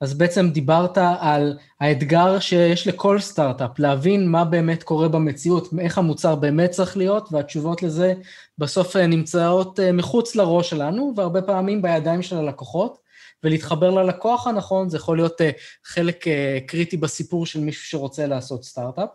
אז 0.00 0.14
בעצם 0.14 0.50
דיברת 0.50 0.98
על 1.20 1.58
האתגר 1.80 2.38
שיש 2.38 2.86
לכל 2.86 3.20
סטארט-אפ, 3.20 3.78
להבין 3.78 4.28
מה 4.28 4.44
באמת 4.44 4.82
קורה 4.82 5.08
במציאות, 5.08 5.68
איך 5.80 5.98
המוצר 5.98 6.34
באמת 6.34 6.70
צריך 6.70 6.96
להיות, 6.96 7.28
והתשובות 7.32 7.82
לזה 7.82 8.14
בסוף 8.58 8.96
נמצאות 8.96 9.80
מחוץ 9.92 10.36
לראש 10.36 10.70
שלנו, 10.70 11.12
והרבה 11.16 11.42
פעמים 11.42 11.82
בידיים 11.82 12.22
של 12.22 12.36
הלקוחות, 12.36 12.98
ולהתחבר 13.44 13.90
ללקוח 13.90 14.46
הנכון, 14.46 14.88
זה 14.88 14.96
יכול 14.96 15.16
להיות 15.16 15.40
חלק 15.84 16.24
קריטי 16.66 16.96
בסיפור 16.96 17.46
של 17.46 17.60
מישהו 17.60 17.84
שרוצה 17.84 18.26
לעשות 18.26 18.64
סטארט-אפ. 18.64 19.08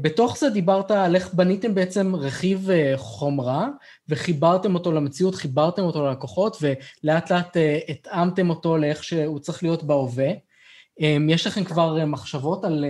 בתוך 0.00 0.38
זה 0.38 0.50
דיברת 0.50 0.90
על 0.90 1.14
איך 1.16 1.34
בניתם 1.34 1.74
בעצם 1.74 2.14
רכיב 2.16 2.68
חומרה, 2.96 3.68
וחיברתם 4.08 4.74
אותו 4.74 4.92
למציאות, 4.92 5.34
חיברתם 5.34 5.82
אותו 5.82 6.06
ללקוחות, 6.06 6.56
ולאט 6.60 7.32
לאט 7.32 7.56
התאמתם 7.88 8.50
אותו 8.50 8.76
לאיך 8.76 9.04
שהוא 9.04 9.38
צריך 9.38 9.62
להיות 9.62 9.84
בהווה. 9.84 10.30
יש 11.28 11.46
לכם 11.46 11.64
כבר 11.64 12.04
מחשבות 12.06 12.64
על 12.64 12.84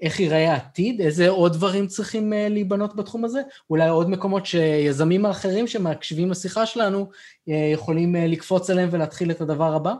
איך 0.00 0.20
ייראה 0.20 0.52
העתיד? 0.52 1.00
איזה 1.00 1.28
עוד 1.28 1.52
דברים 1.52 1.86
צריכים 1.86 2.32
להיבנות 2.50 2.96
בתחום 2.96 3.24
הזה? 3.24 3.40
אולי 3.70 3.88
עוד 3.88 4.10
מקומות 4.10 4.46
שיזמים 4.46 5.26
האחרים 5.26 5.66
שמקשיבים 5.66 6.30
לשיחה 6.30 6.66
שלנו 6.66 7.10
יכולים 7.46 8.14
לקפוץ 8.14 8.70
אליהם 8.70 8.88
ולהתחיל 8.92 9.30
את 9.30 9.40
הדבר 9.40 9.74
הבא? 9.74 9.94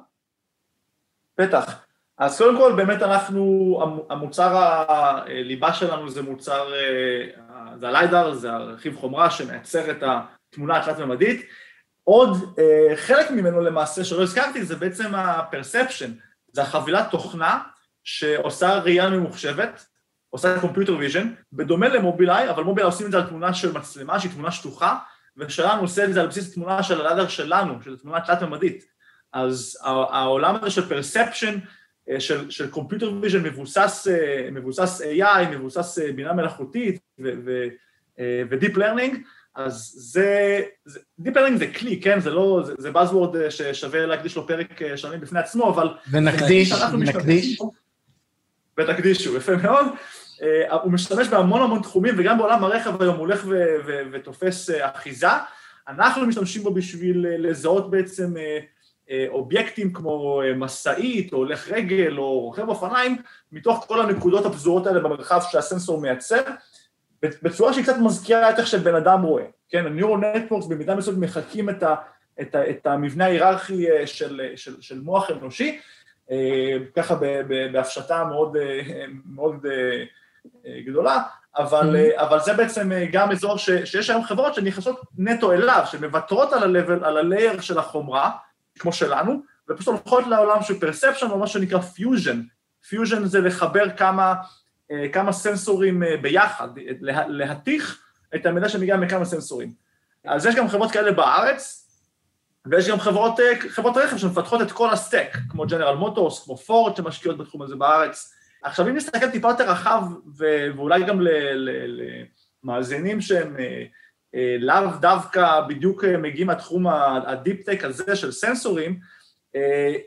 בטח. 1.39 1.84
אז 2.19 2.39
קודם 2.39 2.57
כל, 2.57 2.73
באמת 2.77 3.03
אנחנו, 3.03 4.05
המוצר 4.11 4.57
הליבה 4.89 5.73
שלנו 5.73 6.11
זה 6.11 6.23
מוצר, 6.23 6.73
זה 7.77 7.89
הליידר, 7.89 8.35
זה 8.35 8.53
הרכיב 8.53 8.97
חומרה 8.97 9.31
שמייצר 9.31 9.91
את 9.91 10.03
התמונה 10.03 10.77
התלת-ממדית. 10.77 11.47
עוד 12.05 12.59
חלק 12.97 13.31
ממנו 13.31 13.61
למעשה 13.61 14.05
שלא 14.05 14.23
הזכרתי 14.23 14.65
זה 14.65 14.77
בעצם 14.77 15.15
ה-perception, 15.15 16.09
זה 16.53 16.63
החבילת 16.63 17.11
תוכנה 17.11 17.61
שעושה 18.05 18.79
ראייה 18.79 19.11
ממוחשבת, 19.11 19.87
עושה 20.31 20.61
computer 20.61 20.97
vision, 20.97 21.29
בדומה 21.53 21.89
למובילאיי, 21.89 22.51
אבל 22.51 22.63
מובילאיי 22.63 22.87
עושים 22.87 23.07
את 23.07 23.13
זה 23.13 23.19
על 23.19 23.27
תמונה 23.27 23.55
של 23.55 23.73
מצלמה 23.73 24.21
שהיא 24.21 24.33
תמונה 24.33 24.51
שטוחה, 24.51 24.99
ושלנו 25.37 25.81
עושה 25.81 26.05
את 26.05 26.13
זה 26.13 26.21
על 26.21 26.27
בסיס 26.27 26.55
תמונה 26.55 26.83
של 26.83 27.01
הליידר 27.01 27.29
שלנו, 27.29 27.83
של 27.83 27.99
תמונה 27.99 28.21
תלת-ממדית. 28.21 28.85
אז 29.33 29.79
העולם 29.85 30.57
הזה 30.57 30.71
של 30.71 30.83
perception, 30.83 31.59
של, 32.19 32.51
של 32.51 32.71
Computer 32.73 33.25
Vision 33.25 33.39
מבוסס, 33.43 34.07
מבוסס 34.53 35.01
AI, 35.01 35.49
מבוסס 35.51 35.99
בינה 36.17 36.33
מלאכותית 36.33 37.01
ו-Deep 37.19 38.77
Learning, 38.77 39.17
אז 39.55 39.95
זה, 39.97 40.61
Deep 41.23 41.35
Learning 41.35 41.57
זה 41.59 41.67
כלי, 41.67 42.01
כן? 42.01 42.21
זה 42.21 42.31
לא, 42.31 42.63
זה, 42.67 42.75
זה 42.79 42.91
Buzzword 42.91 43.51
ששווה 43.51 44.07
להקדיש 44.07 44.37
לו 44.37 44.47
פרק 44.47 44.97
שלמים 44.97 45.21
בפני 45.21 45.41
עצמו, 45.41 45.71
אבל... 45.71 45.89
ונקדיש, 46.11 46.73
ונקדיש. 46.93 47.59
ותקדישו, 48.79 49.37
יפה 49.37 49.57
מאוד. 49.57 49.87
הוא 50.83 50.93
משתמש 50.93 51.29
בהמון 51.29 51.63
המון 51.63 51.83
תחומים, 51.83 52.15
וגם 52.19 52.39
בעולם 52.39 52.65
הרכב 52.65 53.03
היום 53.03 53.15
הוא 53.15 53.21
הולך 53.21 53.47
ותופס 54.13 54.71
אחיזה. 54.81 55.27
אנחנו 55.89 56.27
משתמשים 56.27 56.63
בו 56.63 56.75
בשביל 56.75 57.27
לזהות 57.39 57.91
בעצם 57.91 58.35
אובייקטים 59.29 59.93
כמו 59.93 60.43
משאית, 60.57 61.33
או 61.33 61.39
הולך 61.39 61.69
רגל, 61.69 62.19
או 62.19 62.41
רוכב 62.41 62.69
אופניים, 62.69 63.17
מתוך 63.53 63.85
כל 63.89 64.01
הנקודות 64.01 64.47
הפזורות 64.47 64.87
האלה 64.87 65.01
במרחב 65.01 65.41
שהסנסור 65.51 66.01
מייצר, 66.01 66.43
בצורה 67.23 67.73
שהיא 67.73 67.85
קצת 67.85 67.97
מזכירה 67.99 68.51
את 68.51 68.59
איך 68.59 68.67
שבן 68.67 68.95
אדם 68.95 69.23
רואה, 69.23 69.45
כן? 69.69 69.87
ה-Neural 69.87 70.23
Networks 70.23 70.69
במידה 70.69 70.95
מסוימת 70.95 71.19
מחקים 71.19 71.71
את, 71.71 71.83
ה, 71.83 71.95
את, 72.41 72.55
ה, 72.55 72.71
את 72.71 72.87
המבנה 72.87 73.25
ההיררכי 73.25 73.87
של, 74.07 74.41
של, 74.57 74.81
של 74.81 75.01
מוח 75.01 75.31
אנושי, 75.31 75.81
ככה 76.97 77.15
בהפשטה 77.73 78.25
מאוד, 78.25 78.57
מאוד 79.25 79.67
גדולה, 80.87 81.23
אבל, 81.59 81.97
mm-hmm. 81.97 82.21
אבל 82.23 82.41
זה 82.41 82.55
בעצם 82.55 82.91
גם 83.13 83.31
אזור 83.31 83.59
ש, 83.59 83.71
שיש 83.71 84.11
היום 84.11 84.25
חברות 84.25 84.55
שנכנסות 84.55 85.01
נטו 85.19 85.53
אליו, 85.53 85.83
שמוותרות 85.87 86.53
על 86.53 86.77
ה-level, 86.77 87.07
על 87.07 87.17
ה-layer 87.17 87.63
של 87.63 87.79
החומרה, 87.79 88.31
כמו 88.79 88.93
שלנו, 88.93 89.43
ופשוט 89.71 89.89
הולכות 89.89 90.27
לעולם 90.27 90.63
של 90.63 90.75
perception, 90.75 91.31
או 91.31 91.39
מה 91.39 91.47
שנקרא 91.47 91.79
fusion. 91.79 92.37
fusion 92.91 93.25
זה 93.25 93.41
לחבר 93.41 93.91
כמה, 93.97 94.35
כמה 95.13 95.33
סנסורים 95.33 96.03
ביחד, 96.23 96.69
לה, 97.01 97.29
להתיך 97.29 98.03
את 98.35 98.47
המידע 98.47 98.69
שמגיע 98.69 98.97
מכמה 98.97 99.25
סנסורים. 99.25 99.73
אז 100.25 100.47
יש 100.47 100.55
גם 100.55 100.69
חברות 100.69 100.91
כאלה 100.91 101.13
בארץ, 101.13 101.81
ויש 102.67 102.89
גם 102.89 103.01
חברות, 103.01 103.35
חברות 103.69 103.97
רכב 103.97 104.17
שמפתחות 104.17 104.63
את 104.63 104.73
כל 104.73 104.91
ה 104.91 104.98
stack, 104.98 105.37
כמו 105.49 105.67
ג'נרל 105.67 105.97
מוטורס, 105.97 106.45
כמו 106.45 106.57
פורד 106.57 106.97
שמשקיעות 106.97 107.39
בתחום 107.39 107.63
הזה 107.63 107.77
בארץ. 107.77 108.35
עכשיו, 108.63 108.89
אם 108.89 108.97
נסתכל 108.97 109.31
טיפה 109.31 109.49
יותר 109.49 109.71
רחב, 109.71 110.03
ואולי 110.37 111.05
גם 111.05 111.21
למאזינים 112.65 113.21
שהם 113.21 113.57
לאו 114.59 114.87
דווקא 115.01 115.61
בדיוק 115.61 116.05
מגיעים 116.05 116.47
מהתחום 116.47 116.87
ה 117.27 117.33
deep-tech 117.33 117.85
הזה 117.85 118.17
של 118.17 118.33
סנסורים, 118.33 118.99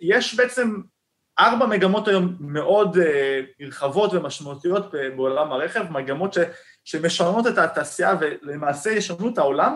יש 0.02 0.36
בעצם 0.36 0.82
ארבע 1.40 1.66
מגמות 1.66 2.08
היום 2.08 2.36
מאוד 2.40 2.98
נרחבות 3.60 4.14
ומשמעותיות 4.14 4.92
בעולם 5.16 5.52
הרכב, 5.52 5.92
מגמות 5.92 6.34
ש, 6.34 6.38
שמשנות 6.84 7.48
את 7.48 7.58
התעשייה 7.58 8.16
ולמעשה 8.20 8.90
ישנו 8.90 9.30
את 9.30 9.38
העולם. 9.38 9.76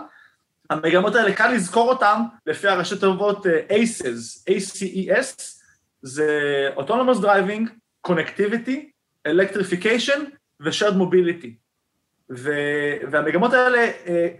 המגמות 0.69 1.15
האלה, 1.15 1.33
קל 1.33 1.51
לזכור 1.51 1.89
אותן 1.89 2.21
לפי 2.45 2.67
הראשי 2.67 2.99
תיבות 2.99 3.45
ACES, 3.45 4.49
A-C-E-S, 4.49 5.41
זה 6.01 6.69
Autonomous 6.77 7.21
Driving, 7.21 7.69
Connectivity, 8.07 8.77
Electrification 9.27 10.19
ו-Shared 10.59 10.95
Mobility. 10.95 11.60
והמגמות 13.11 13.53
האלה, 13.53 13.91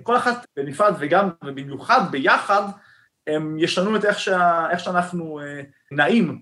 כל 0.03 0.17
אחת 0.17 0.45
בנפרד 0.57 0.93
וגם 0.99 1.29
ובמיוחד 1.43 2.01
ביחד, 2.11 2.61
הם 3.27 3.59
ישנו 3.59 3.95
את 3.95 4.05
איך, 4.05 4.19
שה, 4.19 4.69
איך 4.69 4.79
שאנחנו 4.79 5.39
נעים 5.91 6.41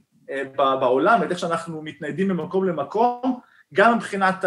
בעולם, 0.56 1.24
את 1.24 1.32
איך 1.32 1.40
שאנחנו 1.40 1.82
מתניידים 1.82 2.28
ממקום 2.28 2.68
למקום, 2.68 3.40
גם 3.74 3.96
מבחינת 3.96 4.46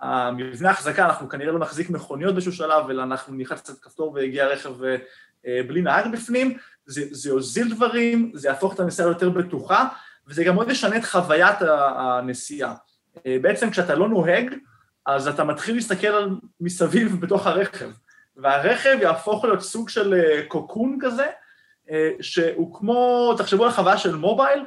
המבנה 0.00 0.68
ההחזקה, 0.68 1.04
אנחנו 1.04 1.28
כנראה 1.28 1.52
לא 1.52 1.58
נחזיק 1.58 1.90
מכוניות 1.90 2.34
באיזשהו 2.34 2.52
שלב, 2.52 2.90
אלא 2.90 3.02
אנחנו 3.02 3.34
נלחץ 3.34 3.60
קצת 3.60 3.80
כפתור 3.82 4.12
ויגיע 4.12 4.46
רכב 4.46 4.74
בלי 5.44 5.82
נהג 5.82 6.12
בפנים, 6.12 6.56
זה, 6.86 7.02
זה 7.10 7.30
יוזיל 7.30 7.74
דברים, 7.74 8.32
זה 8.34 8.48
יהפוך 8.48 8.74
את 8.74 8.80
הנסיעה 8.80 9.08
יותר 9.08 9.30
בטוחה, 9.30 9.88
וזה 10.26 10.44
גם 10.44 10.54
מאוד 10.54 10.70
ישנה 10.70 10.96
את 10.96 11.04
חוויית 11.04 11.56
הנסיעה. 11.96 12.74
בעצם 13.26 13.70
כשאתה 13.70 13.94
לא 13.94 14.08
נוהג, 14.08 14.54
אז 15.06 15.28
אתה 15.28 15.44
מתחיל 15.44 15.74
להסתכל 15.74 16.06
על 16.06 16.30
מסביב 16.60 17.20
בתוך 17.20 17.46
הרכב, 17.46 17.90
והרכב 18.36 18.98
יהפוך 19.02 19.44
להיות 19.44 19.60
סוג 19.60 19.88
של 19.88 20.14
קוקון 20.48 20.98
כזה, 21.00 21.26
שהוא 22.20 22.78
כמו, 22.78 23.34
תחשבו 23.38 23.64
על 23.64 23.70
חוויה 23.70 23.98
של 23.98 24.16
מובייל, 24.16 24.64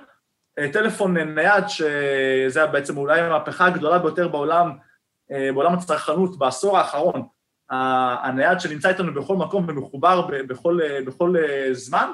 טלפון 0.74 1.18
נייד, 1.18 1.64
שזה 1.68 2.66
בעצם 2.66 2.98
אולי 2.98 3.22
המהפכה 3.22 3.66
הגדולה 3.66 4.00
ביותר 4.00 4.28
בעולם, 4.28 4.72
בעולם 5.30 5.74
הצרכנות 5.74 6.38
בעשור 6.38 6.78
האחרון, 6.78 7.28
הנייד 7.70 8.60
שנמצא 8.60 8.90
איתנו 8.90 9.14
בכל 9.14 9.36
מקום 9.36 9.66
ומחובר 9.70 10.28
בכל, 10.28 10.80
בכל 11.06 11.36
זמן, 11.72 12.12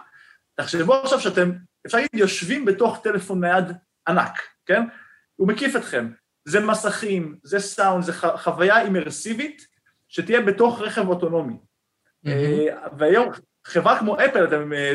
תחשבו 0.55 0.93
עכשיו 0.93 1.19
שאתם, 1.19 1.51
אפשר 1.85 1.97
להגיד, 1.97 2.09
יושבים 2.13 2.65
בתוך 2.65 2.99
טלפון 3.03 3.43
נייד 3.45 3.65
ענק, 4.07 4.41
כן? 4.65 4.83
הוא 5.35 5.47
מקיף 5.47 5.75
אתכם. 5.75 6.09
זה 6.49 6.59
מסכים, 6.59 7.35
זה 7.43 7.59
סאונד, 7.59 8.03
זה 8.03 8.13
חוויה 8.13 8.81
אימרסיבית 8.81 9.67
שתהיה 10.07 10.41
בתוך 10.41 10.81
רכב 10.81 11.07
אוטונומי. 11.07 11.53
Mm-hmm. 11.53 12.29
והיום, 12.97 13.29
חברה 13.65 13.99
כמו 13.99 14.15
אפל, 14.15 14.47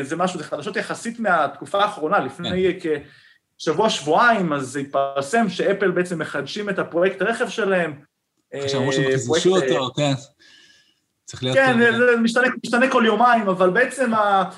זה 0.03 0.15
משהו, 0.15 0.39
זה 0.39 0.45
חדשות 0.45 0.75
יחסית 0.75 1.19
מהתקופה 1.19 1.83
האחרונה, 1.83 2.19
לפני 2.19 2.79
כן. 2.81 2.99
כשבוע-שבועיים, 3.57 4.53
אז 4.53 4.67
זה 4.67 4.79
התפרסם 4.79 5.49
שאפל 5.49 5.91
בעצם 5.91 6.19
מחדשים 6.19 6.69
את 6.69 6.79
הפרויקט 6.79 7.21
הרכב 7.21 7.49
שלהם. 7.49 7.93
כשאמרו 8.65 8.93
שהם 8.93 9.03
חידשו 9.03 9.55
אותו, 9.55 9.93
כן. 9.95 10.13
צריך 11.25 11.43
להיות... 11.43 11.57
כן, 11.57 11.79
זה 11.97 12.17
משתנה, 12.21 12.47
משתנה 12.65 12.91
כל 12.91 13.03
יומיים, 13.05 13.49
אבל 13.49 13.69
בעצם, 13.69 14.13
ה... 14.13 14.49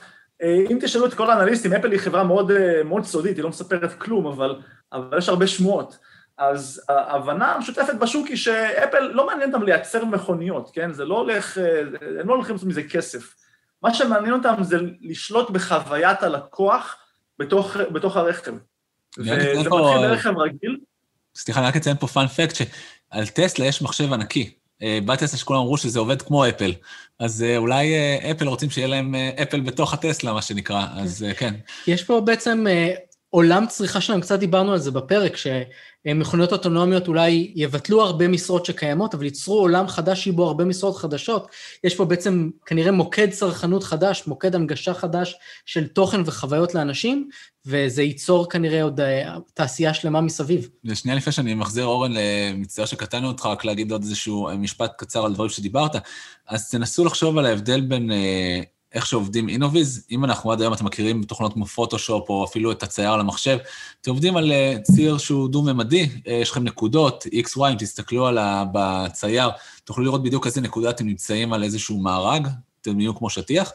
אם 0.43 0.77
תשאלו 0.81 1.05
את 1.05 1.13
כל 1.13 1.29
האנליסטים, 1.29 1.73
אפל 1.73 1.91
היא 1.91 1.99
חברה 1.99 2.23
מאוד, 2.23 2.51
מאוד 2.85 3.05
סודית, 3.05 3.35
היא 3.35 3.43
לא 3.43 3.49
מספרת 3.49 3.93
כלום, 3.93 4.27
אבל, 4.27 4.61
אבל 4.93 5.17
יש 5.17 5.29
הרבה 5.29 5.47
שמועות. 5.47 5.97
אז 6.38 6.82
ההבנה 6.89 7.51
המשותפת 7.51 7.94
בשוק 7.94 8.27
היא 8.27 8.38
שאפל 8.38 9.00
לא 9.00 9.27
מעניין 9.27 9.53
אותם 9.53 9.65
לייצר 9.65 10.06
מכוניות, 10.06 10.72
כן? 10.74 10.94
זה 10.94 11.06
לא 11.06 11.17
הולך, 11.17 11.58
הם 12.20 12.29
לא 12.29 12.34
הולכים 12.34 12.56
לעשות 12.56 12.70
מזה 12.70 12.84
כסף. 12.84 13.36
מה 13.84 13.94
שמעניין 13.94 14.34
אותם 14.34 14.56
זה 14.62 14.77
לשלוט 15.01 15.50
בחוויית 15.50 16.24
הלקוח 16.24 16.96
בתוך, 17.39 17.77
בתוך 17.77 18.17
הרכב. 18.17 18.53
וזה 19.17 19.60
מתחיל 19.60 19.70
ברכב 19.70 20.38
רגיל. 20.38 20.77
סליחה, 21.36 21.60
אני 21.60 21.67
רק 21.67 21.75
אציין 21.75 21.98
פה 21.98 22.08
פאנפקט, 22.08 22.56
שעל 22.56 23.27
טסלה 23.27 23.65
יש 23.65 23.82
מחשב 23.82 24.13
ענקי. 24.13 24.53
אה, 24.84 25.00
בטסלה 25.06 25.39
שכולם 25.39 25.60
אמרו 25.60 25.77
שזה 25.77 26.00
עובד 26.00 26.22
כמו 26.22 26.48
אפל. 26.50 26.74
אז 27.20 27.44
אה, 27.44 27.58
אולי 27.58 27.94
אה, 27.94 28.32
אפל 28.32 28.48
רוצים 28.48 28.70
שיהיה 28.70 28.88
להם 28.88 29.15
אפל 29.15 29.60
בתוך 29.60 29.94
הטסלה, 29.94 30.34
מה 30.34 30.41
שנקרא, 30.41 30.86
אז 30.96 31.25
כן. 31.38 31.53
יש 31.88 32.03
פה 32.03 32.22
בעצם 32.22 32.65
עולם 33.38 33.65
צריכה 33.67 34.01
שלהם, 34.01 34.22
קצת 34.22 34.39
דיברנו 34.39 34.74
על 34.74 34.79
זה 34.79 34.91
בפרק, 34.91 35.38
שמכוניות 35.38 36.51
אוטונומיות 36.51 37.08
אולי 37.08 37.51
יבטלו 37.56 38.01
הרבה 38.01 38.27
משרות 38.27 38.65
שקיימות, 38.65 39.13
אבל 39.13 39.24
ייצרו 39.24 39.60
עולם 39.60 39.88
חדש 39.88 40.24
שיהיו 40.24 40.36
בו 40.36 40.48
הרבה 40.48 40.65
משרות 40.65 40.98
חדשות. 40.98 41.48
יש 41.84 41.96
פה 41.96 42.06
בעצם 42.06 42.50
כנראה 42.65 42.91
מוקד 42.91 43.29
צרכנות 43.29 43.84
חדש, 43.84 44.24
מוקד 44.27 44.56
הנגשה 44.56 44.94
חדש 44.94 45.36
של 45.65 45.88
תוכן 45.88 46.22
וחוויות 46.25 46.75
לאנשים, 46.75 47.29
וזה 47.65 48.03
ייצור 48.03 48.50
כנראה 48.50 48.84
עוד 48.84 49.00
אה, 49.00 49.36
תעשייה 49.53 49.94
שלמה 49.94 50.22
מסביב. 50.22 50.70
ושנייה 50.86 51.17
לפני 51.17 51.34
שאני 51.34 51.53
מחזיר, 51.53 51.86
אורן, 51.86 52.13
מצטער 52.56 52.86
שקטענו 52.86 53.27
אותך, 53.27 53.46
רק 53.46 53.65
להגיד 53.65 53.91
עוד 53.91 54.01
איזשהו 54.01 54.50
משפט 54.58 54.91
קצר 54.98 55.25
על 55.25 55.34
דברים 55.34 55.50
שדיברת, 55.50 55.91
אז 56.48 56.70
תנסו 56.70 57.06
לחשוב 57.06 57.38
על 57.38 57.46
ההבדל 57.46 57.82
בין... 57.82 58.12
איך 58.97 59.05
שעובדים 59.05 59.49
אינוויז, 59.49 60.05
אם 60.11 60.25
אנחנו 60.25 60.51
עד 60.51 60.61
היום, 60.61 60.73
אתם 60.73 60.85
מכירים 60.85 61.23
תוכנות 61.23 61.53
כמו 61.53 61.65
פוטושופ, 61.65 62.29
או 62.29 62.45
אפילו 62.45 62.71
את 62.71 62.83
הצייר 62.83 63.11
על 63.11 63.19
המחשב, 63.19 63.57
אתם 64.01 64.11
עובדים 64.11 64.37
על 64.37 64.51
אה, 64.51 64.75
ציר 64.83 65.17
שהוא 65.17 65.49
דו-ממדי, 65.49 66.09
אה, 66.27 66.33
יש 66.33 66.51
לכם 66.51 66.63
נקודות, 66.63 67.25
x, 67.25 67.57
y, 67.57 67.71
אם 67.71 67.75
תסתכלו 67.79 68.27
על 68.27 68.37
ה... 68.37 68.63
בצייר, 68.73 69.49
תוכלו 69.83 70.03
לראות 70.03 70.23
בדיוק 70.23 70.45
איזה 70.45 70.61
נקודה 70.61 70.89
אתם 70.89 71.05
נמצאים 71.05 71.53
על 71.53 71.63
איזשהו 71.63 71.99
מארג, 71.99 72.47
אתם 72.81 72.97
נהיו 72.97 73.15
כמו 73.15 73.29
שטיח. 73.29 73.71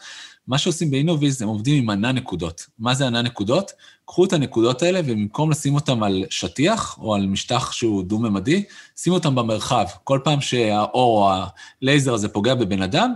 מה 0.46 0.58
שעושים 0.58 0.90
באינוויז, 0.90 1.42
הם 1.42 1.48
עובדים 1.48 1.82
עם 1.82 1.90
ענה 1.90 2.12
נקודות. 2.12 2.66
מה 2.78 2.94
זה 2.94 3.06
ענה 3.06 3.22
נקודות? 3.22 3.72
קחו 4.04 4.24
את 4.24 4.32
הנקודות 4.32 4.82
האלה, 4.82 5.00
ובמקום 5.04 5.50
לשים 5.50 5.74
אותם 5.74 6.02
על 6.02 6.24
שטיח, 6.30 6.98
או 6.98 7.14
על 7.14 7.26
משטח 7.26 7.72
שהוא 7.72 8.04
דו-ממדי, 8.04 8.64
שימו 8.96 9.16
אותם 9.16 9.34
במרחב. 9.34 9.84
כל 10.04 10.20
פעם 10.24 10.40
שהאור 10.40 11.18
או 11.18 11.44
הלייזר 11.82 12.14
הזה 12.14 12.28
פוגע 12.28 12.54
בבן 12.54 12.82
אדם, 12.82 13.12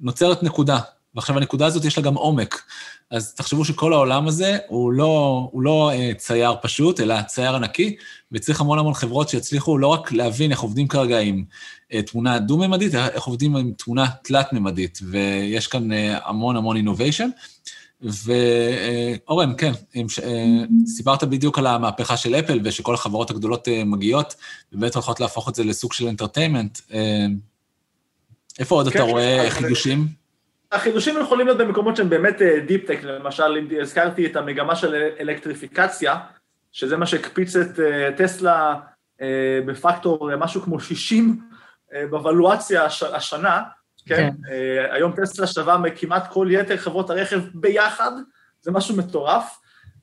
נוצרת 0.00 0.42
נקודה. 0.42 0.78
ועכשיו 1.18 1.36
הנקודה 1.36 1.66
הזאת 1.66 1.84
יש 1.84 1.98
לה 1.98 2.04
גם 2.04 2.14
עומק. 2.14 2.62
אז 3.10 3.34
תחשבו 3.34 3.64
שכל 3.64 3.92
העולם 3.92 4.28
הזה 4.28 4.58
הוא 4.68 4.92
לא, 4.92 5.48
הוא 5.52 5.62
לא 5.62 5.90
אה, 5.90 6.10
צייר 6.16 6.54
פשוט, 6.62 7.00
אלא 7.00 7.22
צייר 7.22 7.56
ענקי, 7.56 7.96
וצריך 8.32 8.60
המון 8.60 8.78
המון 8.78 8.94
חברות 8.94 9.28
שיצליחו 9.28 9.78
לא 9.78 9.86
רק 9.86 10.12
להבין 10.12 10.50
איך 10.50 10.60
עובדים 10.60 10.88
כרגע 10.88 11.18
עם 11.18 11.44
אה, 11.92 12.02
תמונה 12.02 12.38
דו-ממדית, 12.38 12.94
אלא 12.94 13.06
איך 13.06 13.24
עובדים 13.24 13.56
עם 13.56 13.72
תמונה 13.78 14.06
תלת-ממדית, 14.22 14.98
ויש 15.10 15.66
כאן 15.66 15.92
אה, 15.92 16.18
המון 16.24 16.56
המון 16.56 16.76
innovation. 16.76 17.28
ואורן, 18.02 19.52
כן, 19.58 19.72
סיפרת 20.86 21.24
בדיוק 21.24 21.58
על 21.58 21.66
המהפכה 21.66 22.16
של 22.16 22.34
אפל 22.34 22.60
ושכל 22.64 22.94
החברות 22.94 23.30
הגדולות 23.30 23.68
מגיעות, 23.86 24.34
ובאמת 24.72 24.94
הולכות 24.94 25.20
להפוך 25.20 25.48
את 25.48 25.54
זה 25.54 25.64
לסוג 25.64 25.92
של 25.92 26.08
entertainment. 26.08 26.78
איפה 28.58 28.74
עוד 28.74 28.86
אתה 28.86 28.98
כן, 28.98 29.04
רואה 29.04 29.50
חידושים? 29.50 30.17
החידושים 30.72 31.20
יכולים 31.20 31.46
להיות 31.46 31.58
במקומות 31.58 31.96
שהם 31.96 32.10
באמת 32.10 32.42
deep-tech, 32.66 32.98
אה, 33.04 33.18
למשל, 33.18 33.56
אם 33.58 33.80
הזכרתי 33.80 34.26
את 34.26 34.36
המגמה 34.36 34.76
של 34.76 35.08
אלקטריפיקציה, 35.20 36.16
שזה 36.72 36.96
מה 36.96 37.06
שהקפיץ 37.06 37.56
את 37.56 37.80
אה, 37.80 38.10
טסלה 38.16 38.74
אה, 39.20 39.60
בפקטור 39.66 40.36
משהו 40.36 40.62
כמו 40.62 40.80
60 40.80 41.40
בוולואציה 42.10 42.84
השנה, 43.12 43.62
כן? 44.06 44.16
כן. 44.16 44.30
היום 44.90 45.12
טסלה 45.12 45.46
שווה 45.46 45.78
מכמעט 45.78 46.32
כל 46.32 46.48
יתר 46.50 46.76
חברות 46.76 47.10
הרכב 47.10 47.40
ביחד, 47.54 48.10
זה 48.60 48.70
משהו 48.70 48.96
מטורף, 48.96 49.58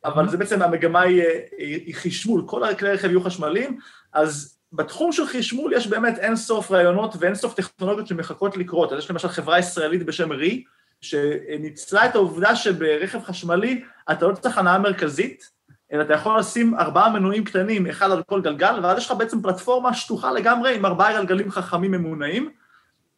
אבל 0.05 0.29
זה 0.29 0.37
בעצם 0.37 0.61
המגמה 0.61 1.01
היא, 1.01 1.95
חישמול, 1.95 2.43
כל 2.45 2.63
כלי 2.79 2.89
הרכב 2.89 3.09
יהיו 3.09 3.21
חשמליים, 3.21 3.79
אז 4.13 4.54
בתחום 4.75 5.11
של 5.11 5.25
חשמול 5.25 5.73
יש 5.73 5.87
באמת 5.87 6.17
אין 6.17 6.35
סוף 6.35 6.71
רעיונות 6.71 7.15
ואין 7.19 7.35
סוף 7.35 7.53
טכנולוגיות 7.53 8.07
שמחכות 8.07 8.57
לקרות. 8.57 8.93
אז 8.93 8.99
יש 8.99 9.11
למשל 9.11 9.27
חברה 9.27 9.59
ישראלית 9.59 10.05
בשם 10.05 10.31
רי, 10.31 10.63
שניצלה 11.01 12.05
את 12.05 12.15
העובדה 12.15 12.55
שברכב 12.55 13.23
חשמלי 13.23 13.83
אתה 14.11 14.27
לא 14.27 14.33
צריך 14.33 14.57
הנאה 14.57 14.79
מרכזית, 14.79 15.49
אלא 15.91 16.01
אתה 16.01 16.13
יכול 16.13 16.39
לשים 16.39 16.75
ארבעה 16.75 17.09
מנועים 17.09 17.43
קטנים, 17.43 17.87
אחד 17.87 18.11
על 18.11 18.23
כל 18.23 18.41
גלגל, 18.41 18.79
ואז 18.83 18.97
יש 18.97 19.05
לך 19.05 19.17
בעצם 19.17 19.41
פלטפורמה 19.41 19.93
שטוחה 19.93 20.31
לגמרי 20.31 20.75
עם 20.75 20.85
ארבעה 20.85 21.13
גלגלים 21.13 21.51
חכמים 21.51 21.91
ממונעים, 21.91 22.49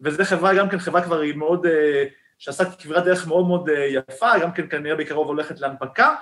וזו 0.02 0.24
חברה, 0.24 0.56
גם 0.56 0.70
כן 0.70 0.80
חברה 0.80 1.02
כבר 1.02 1.20
היא 1.20 1.36
מאוד, 1.36 1.66
אה, 1.66 2.06
שעשה 2.38 2.66
כברת 2.66 3.04
דרך 3.04 3.28
מאוד 3.28 3.48
מאוד 3.48 3.70
אה, 3.70 3.86
יפה, 3.86 4.40
גם 4.42 4.52
כן 4.52 4.70
כנראה 4.70 4.96
בקרוב 4.96 5.28
הולכת 5.28 5.60
להנפקה, 5.60 6.16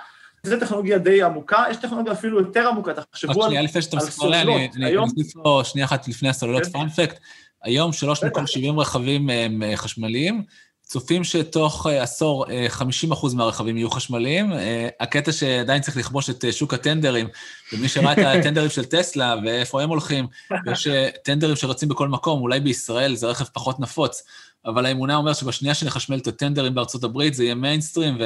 זו 0.46 0.60
טכנולוגיה 0.60 0.98
די 0.98 1.22
עמוקה, 1.22 1.64
יש 1.70 1.76
טכנולוגיה 1.76 2.12
אפילו 2.12 2.40
יותר 2.40 2.68
עמוקה, 2.68 2.92
תחשבו 2.94 3.44
על, 3.44 3.52
מסתכל 3.94 4.34
עליה, 4.34 4.68
אני 4.76 4.96
אוסיף 4.96 5.32
פה 5.42 5.60
שנייה 5.64 5.86
אחת 5.86 6.08
לפני 6.08 6.28
הסוללות 6.28 6.66
פאנפקט. 6.66 7.18
היום 7.66 7.92
שלוש 7.92 8.24
מכל 8.24 8.46
70 8.46 8.80
רכבים 8.80 9.30
הם 9.30 9.62
אה, 9.62 9.76
חשמליים, 9.76 10.42
צופים 10.82 11.24
שתוך 11.24 11.86
אה, 11.86 12.02
עשור 12.02 12.46
50 12.68 13.10
אה, 13.10 13.14
אחוז 13.14 13.34
מהרכבים 13.34 13.76
יהיו 13.76 13.90
חשמליים. 13.90 14.52
הקטע 15.00 15.32
שעדיין 15.32 15.82
צריך 15.82 15.96
לכבוש 15.96 16.30
את 16.30 16.44
שוק 16.50 16.74
הטנדרים, 16.74 17.28
ומי 17.72 17.88
שראה 17.88 18.12
את 18.12 18.18
הטנדרים 18.18 18.70
של 18.70 18.84
טסלה 18.84 19.36
ואיפה 19.44 19.82
הם 19.82 19.88
הולכים, 19.88 20.26
יש 20.72 20.88
טנדרים 21.24 21.56
שרצים 21.56 21.88
בכל 21.88 22.08
מקום, 22.08 22.40
אולי 22.40 22.60
בישראל 22.60 23.14
זה 23.14 23.26
רכב 23.26 23.44
פחות 23.44 23.80
נפוץ, 23.80 24.22
אבל 24.66 24.86
האמונה 24.86 25.16
אומר 25.16 25.32
שבשנייה 25.32 25.74
שנחשמל 25.74 26.18
את 26.18 26.26
הטנדרים 26.26 26.74
בארצות 26.74 27.04
הברית 27.04 27.34
זה 27.34 27.44
יהיה 27.44 27.54
מיינסטרים, 27.54 28.18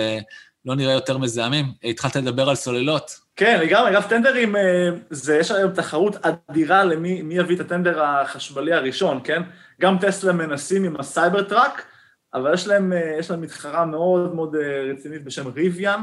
לא 0.65 0.77
נראה 0.77 0.93
יותר 0.93 1.19
מזהמים. 1.19 1.67
התחלת 1.85 2.17
לדבר 2.17 2.49
על 2.49 2.55
סוללות. 2.55 3.21
כן, 3.37 3.61
לגמרי, 3.63 3.91
אגב, 3.91 4.03
טנדרים, 4.09 4.57
אה, 4.57 4.89
זה, 5.11 5.37
יש 5.37 5.51
היום 5.51 5.73
תחרות 5.73 6.17
אדירה 6.27 6.85
למי 6.85 7.23
יביא 7.31 7.57
את 7.57 7.61
הטנדר 7.61 8.03
החשמלי 8.03 8.73
הראשון, 8.73 9.21
כן? 9.25 9.43
גם 9.81 9.99
טסלה 9.99 10.33
מנסים 10.33 10.85
עם 10.85 10.97
הסייבר 11.01 11.43
טראק, 11.43 11.87
אבל 12.35 12.55
יש 12.55 12.67
להם, 12.67 12.93
אה, 12.93 13.17
יש 13.19 13.31
להם 13.31 13.41
מתחרה 13.41 13.85
מאוד 13.85 14.35
מאוד 14.35 14.57
אה, 14.57 14.93
רצינית 14.93 15.25
בשם 15.25 15.47
ריוויאן, 15.49 16.03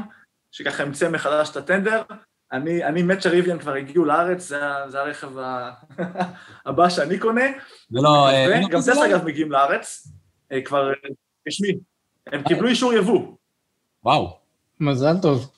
שככה 0.52 0.82
המציא 0.82 1.08
מחדש 1.08 1.50
את 1.50 1.56
הטנדר. 1.56 2.02
אני, 2.52 2.84
אני 2.84 3.02
מת 3.02 3.22
שריוויאן 3.22 3.58
כבר 3.58 3.74
הגיעו 3.74 4.04
לארץ, 4.04 4.42
זה, 4.42 4.60
זה 4.88 5.00
הרכב 5.00 5.30
הבא 6.66 6.88
שאני 6.88 7.18
קונה. 7.18 7.44
זה 7.90 7.98
לא... 8.02 8.28
גם 8.70 8.80
טסלה 8.80 9.06
אגב 9.06 9.24
מגיעים 9.24 9.52
לארץ, 9.52 10.08
כבר 10.64 10.92
רשמי. 11.48 11.78
הם 12.26 12.42
קיבלו 12.42 12.68
אישור 12.68 12.92
יבוא. 12.92 13.36
וואו. 14.04 14.37
מזל 14.80 15.14
טוב. 15.22 15.50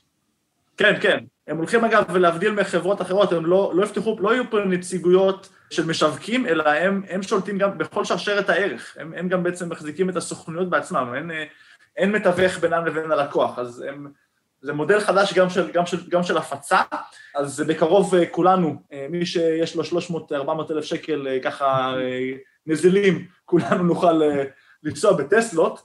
כן, 0.77 0.95
כן. 1.01 1.19
הם 1.47 1.57
הולכים 1.57 1.85
אגב, 1.85 2.17
להבדיל 2.17 2.53
מחברות 2.53 3.03
אחרות, 3.03 3.33
הם 3.33 3.47
לא, 3.47 3.73
לא 3.75 3.85
יפתחו, 3.85 4.17
לא 4.21 4.33
יהיו 4.33 4.51
פה 4.51 4.59
נציגויות 4.61 5.49
של 5.71 5.87
משווקים, 5.87 6.47
אלא 6.47 6.69
הם, 6.69 7.03
הם 7.09 7.23
שולטים 7.23 7.59
גם 7.59 7.79
בכל 7.79 8.05
שרשרת 8.05 8.49
הערך. 8.49 8.97
הם, 9.01 9.15
הם 9.17 9.29
גם 9.29 9.43
בעצם 9.43 9.69
מחזיקים 9.69 10.11
את 10.11 10.17
הסוכנויות 10.17 10.71
בעצמם, 10.71 11.13
אין, 11.17 11.31
אין 11.97 12.13
מתווך 12.13 12.59
בינם 12.59 12.87
לבין 12.87 13.13
הלקוח, 13.13 13.59
אז 13.59 13.85
הם, 13.89 14.13
זה 14.63 14.73
מודל 14.73 15.01
חדש 15.01 15.35
גם 15.35 15.51
של, 15.51 15.71
גם, 15.71 15.87
של, 15.87 16.09
גם 16.09 16.23
של 16.23 16.37
הפצה, 16.37 16.81
אז 17.35 17.61
בקרוב 17.61 18.15
אה, 18.15 18.27
כולנו, 18.27 18.83
אה, 18.93 19.07
מי 19.11 19.27
שיש 19.27 19.77
לו 19.77 20.01
300-400 20.31 20.73
אלף 20.73 20.85
שקל 20.85 21.29
אה, 21.29 21.39
ככה 21.43 21.95
נזילים, 22.67 23.27
כולנו 23.45 23.85
נוכל 23.85 24.21
לנסוע 24.83 25.13
בטסלות, 25.13 25.83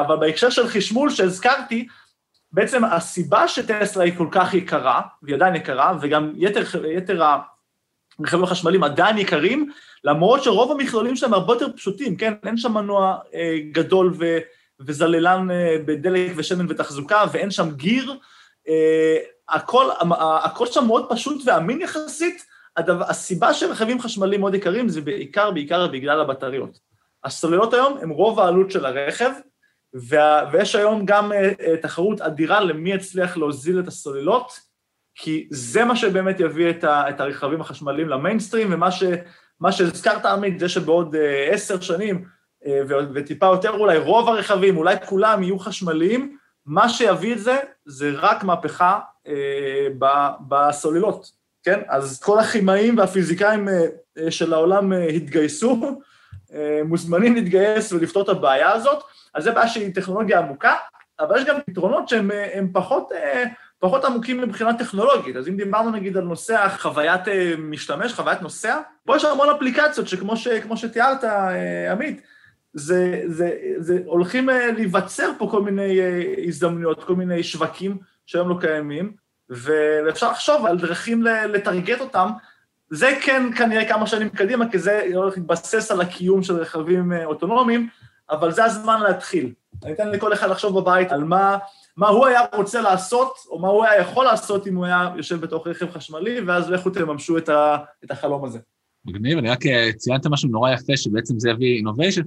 אבל 0.00 0.16
בהקשר 0.16 0.50
של 0.50 0.68
חשמול 0.68 1.10
שהזכרתי, 1.10 1.88
בעצם 2.52 2.84
הסיבה 2.84 3.48
שטסלה 3.48 4.04
היא 4.04 4.16
כל 4.16 4.28
כך 4.30 4.54
יקרה, 4.54 5.00
והיא 5.22 5.36
עדיין 5.36 5.54
יקרה, 5.54 5.98
וגם 6.00 6.32
יתר, 6.36 6.62
יתר 6.96 7.22
הרכבים 8.20 8.44
החשמליים 8.44 8.84
עדיין 8.84 9.18
יקרים, 9.18 9.70
למרות 10.04 10.42
שרוב 10.42 10.72
המכלולים 10.72 11.16
שלהם 11.16 11.34
הרבה 11.34 11.52
יותר 11.52 11.72
פשוטים, 11.76 12.16
כן? 12.16 12.32
אין 12.46 12.56
שם 12.56 12.72
מנוע 12.72 13.18
אה, 13.34 13.56
גדול 13.72 14.14
ו, 14.18 14.38
וזללן 14.80 15.50
אה, 15.50 15.76
בדלק 15.86 16.32
ושמן 16.36 16.66
ותחזוקה, 16.68 17.24
ואין 17.32 17.50
שם 17.50 17.70
גיר. 17.70 18.14
אה, 18.68 19.16
הכל, 19.48 19.90
הכל 20.20 20.66
שם 20.66 20.86
מאוד 20.86 21.06
פשוט 21.08 21.42
ואמין 21.46 21.80
יחסית. 21.80 22.44
הדבר, 22.76 23.04
הסיבה 23.08 23.54
שרכבים 23.54 24.00
חשמליים 24.00 24.40
מאוד 24.40 24.54
יקרים 24.54 24.88
זה 24.88 25.00
בעיקר, 25.00 25.50
בעיקר 25.50 25.86
בגלל 25.86 26.20
הבטריות. 26.20 26.78
הסוללות 27.24 27.74
היום 27.74 27.98
הם 28.02 28.10
רוב 28.10 28.40
העלות 28.40 28.70
של 28.70 28.86
הרכב, 28.86 29.30
וה, 29.94 30.50
ויש 30.52 30.74
היום 30.74 31.02
גם 31.04 31.32
uh, 31.32 31.76
תחרות 31.82 32.20
אדירה 32.20 32.60
למי 32.60 32.92
יצליח 32.92 33.36
להוזיל 33.36 33.80
את 33.80 33.88
הסוללות, 33.88 34.60
כי 35.14 35.48
זה 35.50 35.84
מה 35.84 35.96
שבאמת 35.96 36.40
יביא 36.40 36.70
את, 36.70 36.84
ה, 36.84 37.10
את 37.10 37.20
הרכבים 37.20 37.60
החשמליים 37.60 38.08
למיינסטרים, 38.08 38.72
ומה 38.72 38.90
ש, 38.90 39.02
שהזכרת, 39.70 40.26
עמית, 40.26 40.58
זה 40.58 40.68
שבעוד 40.68 41.14
uh, 41.14 41.54
עשר 41.54 41.80
שנים, 41.80 42.24
uh, 42.64 42.68
וטיפה 43.14 43.46
יותר 43.46 43.70
אולי, 43.70 43.98
רוב 43.98 44.28
הרכבים, 44.28 44.76
אולי 44.76 44.96
כולם 45.06 45.42
יהיו 45.42 45.58
חשמליים, 45.58 46.36
מה 46.66 46.88
שיביא 46.88 47.34
את 47.34 47.38
זה, 47.38 47.56
זה 47.86 48.10
רק 48.14 48.44
מהפכה 48.44 48.98
uh, 49.26 49.30
בסוללות. 50.48 51.38
כן? 51.62 51.80
אז 51.88 52.20
כל 52.22 52.38
הכימאים 52.38 52.98
והפיזיקאים 52.98 53.68
של 54.30 54.52
העולם 54.52 54.92
התגייסו, 54.92 56.00
מוזמנים 56.84 57.34
להתגייס 57.34 57.92
ולפתור 57.92 58.22
את 58.22 58.28
הבעיה 58.28 58.72
הזאת, 58.72 59.02
אז 59.38 59.44
זו 59.44 59.54
בעיה 59.54 59.68
שהיא 59.68 59.94
טכנולוגיה 59.94 60.38
עמוקה, 60.38 60.74
אבל 61.20 61.38
יש 61.38 61.44
גם 61.44 61.56
פתרונות 61.66 62.08
שהם 62.08 62.30
פחות, 62.72 63.08
פחות 63.78 64.04
עמוקים 64.04 64.40
מבחינה 64.40 64.78
טכנולוגית. 64.78 65.36
אז 65.36 65.48
אם 65.48 65.56
דיברנו 65.56 65.90
נגיד 65.90 66.16
על 66.16 66.24
נושא 66.24 66.54
החוויית 66.54 67.20
משתמש, 67.58 68.12
חוויית 68.12 68.42
נוסע, 68.42 68.78
פה 69.06 69.16
יש 69.16 69.24
המון 69.24 69.50
אפליקציות 69.50 70.08
שכמו 70.08 70.36
ש, 70.36 70.48
שתיארת, 70.74 71.24
עמית, 71.90 72.22
זה, 72.72 73.22
זה, 73.26 73.50
זה 73.78 73.98
הולכים 74.06 74.48
להיווצר 74.48 75.30
פה 75.38 75.48
כל 75.50 75.62
מיני 75.62 76.00
הזדמנויות, 76.46 77.04
כל 77.04 77.14
מיני 77.14 77.42
שווקים 77.42 77.98
שהיום 78.26 78.48
לא 78.48 78.56
קיימים, 78.60 79.12
ואפשר 79.50 80.30
לחשוב 80.30 80.66
על 80.66 80.78
דרכים 80.78 81.22
לטרגט 81.22 82.00
אותם. 82.00 82.28
זה 82.90 83.18
כן 83.22 83.42
כנראה 83.56 83.88
כמה 83.88 84.06
שנים 84.06 84.28
קדימה, 84.28 84.70
כי 84.70 84.78
זה 84.78 85.02
הולך 85.14 85.36
להתבסס 85.36 85.90
על 85.90 86.00
הקיום 86.00 86.42
של 86.42 86.54
רכבים 86.54 87.12
אוטונומיים, 87.24 87.88
אבל 88.30 88.52
זה 88.52 88.64
הזמן 88.64 89.00
להתחיל. 89.00 89.52
אני 89.84 89.92
אתן 89.92 90.10
לכל 90.10 90.32
אחד 90.32 90.50
לחשוב 90.50 90.80
בבית 90.80 91.12
על 91.12 91.24
מה, 91.24 91.58
מה 91.96 92.08
הוא 92.08 92.26
היה 92.26 92.40
רוצה 92.54 92.80
לעשות, 92.80 93.32
או 93.50 93.58
מה 93.58 93.68
הוא 93.68 93.84
היה 93.84 94.00
יכול 94.00 94.24
לעשות 94.24 94.66
אם 94.66 94.76
הוא 94.76 94.84
היה 94.84 95.10
יושב 95.16 95.40
בתוך 95.40 95.66
רכב 95.66 95.90
חשמלי, 95.90 96.40
ואז 96.40 96.70
לכו 96.70 96.90
תממשו 96.90 97.38
את, 97.38 97.48
ה, 97.48 97.76
את 98.04 98.10
החלום 98.10 98.44
הזה. 98.44 98.58
מגניב, 99.04 99.38
אני 99.38 99.50
רק 99.50 99.66
אה, 99.66 99.90
ציינת 99.96 100.26
משהו 100.26 100.48
נורא 100.48 100.70
יפה, 100.70 100.96
שבעצם 100.96 101.38
זה 101.38 101.50
יביא 101.50 101.76
אינוביישן, 101.76 102.22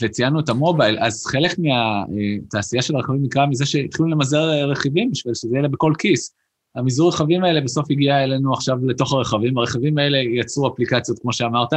וציינו 0.00 0.40
את 0.40 0.48
המובייל, 0.48 0.98
אז 1.00 1.26
חלק 1.26 1.50
מהתעשייה 1.58 2.82
של 2.82 2.96
הרכבים 2.96 3.22
נקרא 3.22 3.46
מזה 3.46 3.66
שהתחילו 3.66 4.08
למזער 4.08 4.70
רכיבים 4.70 5.10
בשביל 5.10 5.34
שזה 5.34 5.56
יהיה 5.56 5.68
בכל 5.68 5.92
כיס. 5.98 6.34
המזעור 6.74 7.08
רכבים 7.08 7.44
האלה 7.44 7.60
בסוף 7.60 7.90
הגיע 7.90 8.24
אלינו 8.24 8.52
עכשיו 8.52 8.78
לתוך 8.86 9.12
הרכבים, 9.12 9.58
הרכבים 9.58 9.98
האלה 9.98 10.18
יצרו 10.18 10.68
אפליקציות, 10.68 11.18
כמו 11.18 11.32
שאמרת, 11.32 11.68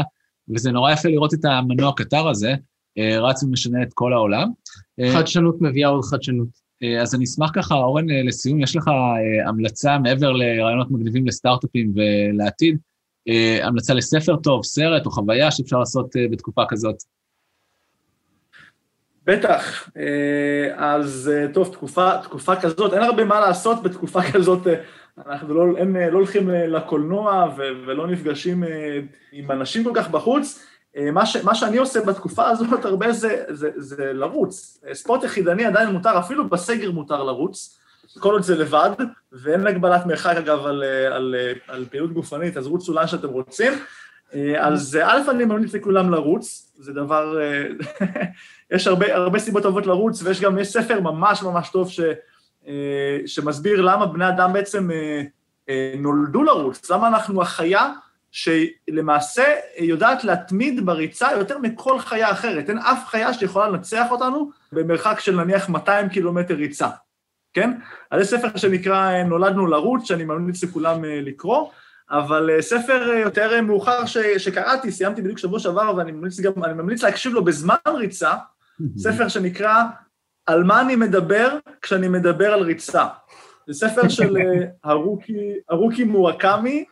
וזה 0.49 0.71
נורא 0.71 0.91
יפה 0.91 1.09
לראות 1.09 1.33
את 1.33 1.45
המנוע 1.45 1.93
קטר 1.95 2.27
הזה, 2.27 2.49
אה, 2.49 2.55
רץ 2.97 3.43
ומשנה 3.43 3.83
את 3.83 3.93
כל 3.93 4.13
העולם. 4.13 4.49
אה, 4.99 5.11
חדשנות 5.13 5.61
מביאה 5.61 5.89
עוד 5.89 6.03
חדשנות. 6.03 6.47
אה, 6.83 7.01
אז 7.01 7.15
אני 7.15 7.23
אשמח 7.23 7.51
ככה, 7.53 7.75
אורן, 7.75 8.05
לסיום, 8.09 8.61
יש 8.61 8.75
לך 8.75 8.89
המלצה 9.45 9.97
מעבר 9.99 10.31
לרעיונות 10.31 10.91
מגניבים 10.91 11.27
לסטארט-אפים 11.27 11.93
ולעתיד, 11.95 12.77
המלצה 13.61 13.93
לספר 13.93 14.35
טוב, 14.35 14.63
סרט 14.63 15.05
או 15.05 15.11
חוויה 15.11 15.51
שאפשר 15.51 15.79
לעשות 15.79 16.15
בתקופה 16.31 16.61
כזאת? 16.69 16.95
בטח, 19.25 19.89
אז 20.75 21.31
טוב, 21.53 21.73
תקופה, 21.73 22.11
תקופה 22.23 22.55
כזאת, 22.55 22.93
אין 22.93 23.01
הרבה 23.01 23.25
מה 23.25 23.39
לעשות 23.39 23.83
בתקופה 23.83 24.21
כזאת, 24.33 24.67
אנחנו 25.27 25.53
לא, 25.53 25.77
הם 25.79 25.95
לא 25.95 26.17
הולכים 26.17 26.49
לקולנוע 26.49 27.53
ולא 27.57 28.07
נפגשים 28.07 28.63
עם 29.31 29.51
אנשים 29.51 29.83
כל 29.83 29.91
כך 29.95 30.09
בחוץ, 30.09 30.59
אה, 30.59 30.67
מה, 31.13 31.25
ש, 31.25 31.37
מה 31.37 31.55
שאני 31.55 31.77
עושה 31.77 32.01
בתקופה 32.01 32.47
הזאת 32.47 32.85
הרבה 32.85 33.11
זה, 33.11 33.43
זה, 33.49 33.69
זה 33.75 34.13
לרוץ. 34.13 34.79
ספורט 34.93 35.23
יחידני 35.23 35.65
עדיין 35.65 35.89
מותר, 35.89 36.19
אפילו 36.19 36.49
בסגר 36.49 36.91
מותר 36.91 37.23
לרוץ, 37.23 37.79
כל 38.19 38.33
עוד 38.33 38.43
זה 38.43 38.55
לבד, 38.55 38.89
ואין 39.31 39.67
הגבלת 39.67 40.05
מרחק 40.05 40.35
אגב 40.35 40.65
על, 40.65 40.83
על, 41.11 41.35
על 41.67 41.85
פעילות 41.89 42.13
גופנית, 42.13 42.57
אז 42.57 42.67
רוצו 42.67 42.93
לאן 42.93 43.07
שאתם 43.07 43.27
רוצים. 43.27 43.73
אה, 44.33 44.67
אז 44.67 44.99
א', 45.03 45.21
אני 45.29 45.45
ממליץ 45.45 45.73
לכולם 45.73 46.11
לרוץ, 46.11 46.73
זה 46.79 46.93
דבר, 46.93 47.39
אה, 47.41 47.63
יש 48.75 48.87
הרבה, 48.87 49.15
הרבה 49.15 49.39
סיבות 49.39 49.63
טובות 49.63 49.85
לרוץ, 49.85 50.23
ויש 50.23 50.41
גם, 50.41 50.59
יש 50.59 50.67
ספר 50.67 50.99
ממש 50.99 51.43
ממש 51.43 51.69
טוב 51.69 51.89
ש, 51.89 51.99
שמסביר 53.25 53.81
למה 53.81 54.05
בני 54.05 54.29
אדם 54.29 54.53
בעצם 54.53 54.89
נולדו 55.97 56.43
לרוץ, 56.43 56.91
למה 56.91 57.07
אנחנו 57.07 57.41
החיה 57.41 57.91
שלמעשה 58.31 59.43
יודעת 59.79 60.23
להתמיד 60.23 60.85
בריצה 60.85 61.31
יותר 61.31 61.57
מכל 61.57 61.99
חיה 61.99 62.31
אחרת. 62.31 62.69
אין 62.69 62.77
אף 62.77 63.05
חיה 63.07 63.33
שיכולה 63.33 63.69
לנצח 63.69 64.05
אותנו 64.11 64.51
במרחק 64.71 65.19
של 65.19 65.35
נניח 65.35 65.69
200 65.69 66.09
קילומטר 66.09 66.53
ריצה, 66.53 66.89
כן? 67.53 67.71
אז 68.11 68.21
זה 68.21 68.37
ספר 68.37 68.57
שנקרא 68.57 69.23
נולדנו 69.23 69.67
לרוץ, 69.67 70.03
שאני 70.07 70.23
ממליץ 70.23 70.63
לכולם 70.63 71.05
אה, 71.05 71.21
לקרוא, 71.21 71.69
אבל 72.09 72.49
אה, 72.49 72.61
ספר 72.61 73.11
אה, 73.11 73.19
יותר 73.19 73.61
מאוחר 73.61 74.05
ש, 74.05 74.17
שקראתי, 74.17 74.91
סיימתי 74.91 75.21
בדיוק 75.21 75.37
שבוע 75.37 75.59
שעבר, 75.59 75.93
ואני 75.97 76.11
ממליץ 76.11 76.39
גם, 76.39 76.51
ממליץ 76.55 77.03
להקשיב 77.03 77.33
לו 77.33 77.45
בזמן 77.45 77.75
ריצה, 77.87 78.33
ספר 78.97 79.27
שנקרא 79.27 79.83
על 80.45 80.63
מה 80.63 80.81
אני 80.81 80.95
מדבר 80.95 81.57
כשאני 81.81 82.07
מדבר 82.07 82.53
על 82.53 82.61
ריצה. 82.61 83.05
זה 83.67 83.73
ספר 83.73 84.07
של 84.07 84.35
הרוקי, 84.83 85.53
הרוקי 85.69 86.03
מורקמי, 86.03 86.85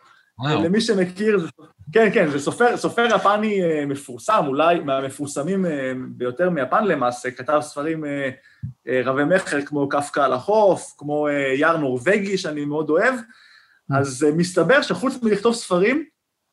למי 0.43 0.81
שמכיר, 0.81 1.47
כן, 1.91 2.09
כן, 2.13 2.29
זה 2.29 2.39
סופר, 2.39 2.77
סופר 2.77 3.07
יפני 3.15 3.63
אה, 3.63 3.85
מפורסם, 3.85 4.43
אולי 4.47 4.79
מהמפורסמים 4.79 5.65
אה, 5.65 5.93
ביותר 6.09 6.49
מיפן 6.49 6.85
למעשה, 6.85 7.31
כתב 7.31 7.59
ספרים 7.61 8.05
אה, 8.05 8.29
רבי 9.05 9.23
מכר 9.23 9.61
כמו 9.65 9.89
קפקא 9.89 10.19
על 10.19 10.33
החוף, 10.33 10.93
כמו 10.97 11.27
יער 11.57 11.77
נורבגי 11.77 12.37
שאני 12.37 12.65
מאוד 12.65 12.89
אוהב, 12.89 13.15
אז 13.91 14.25
מסתבר 14.37 14.81
שחוץ 14.81 15.23
מלכתוב 15.23 15.53
ספרים, 15.53 16.05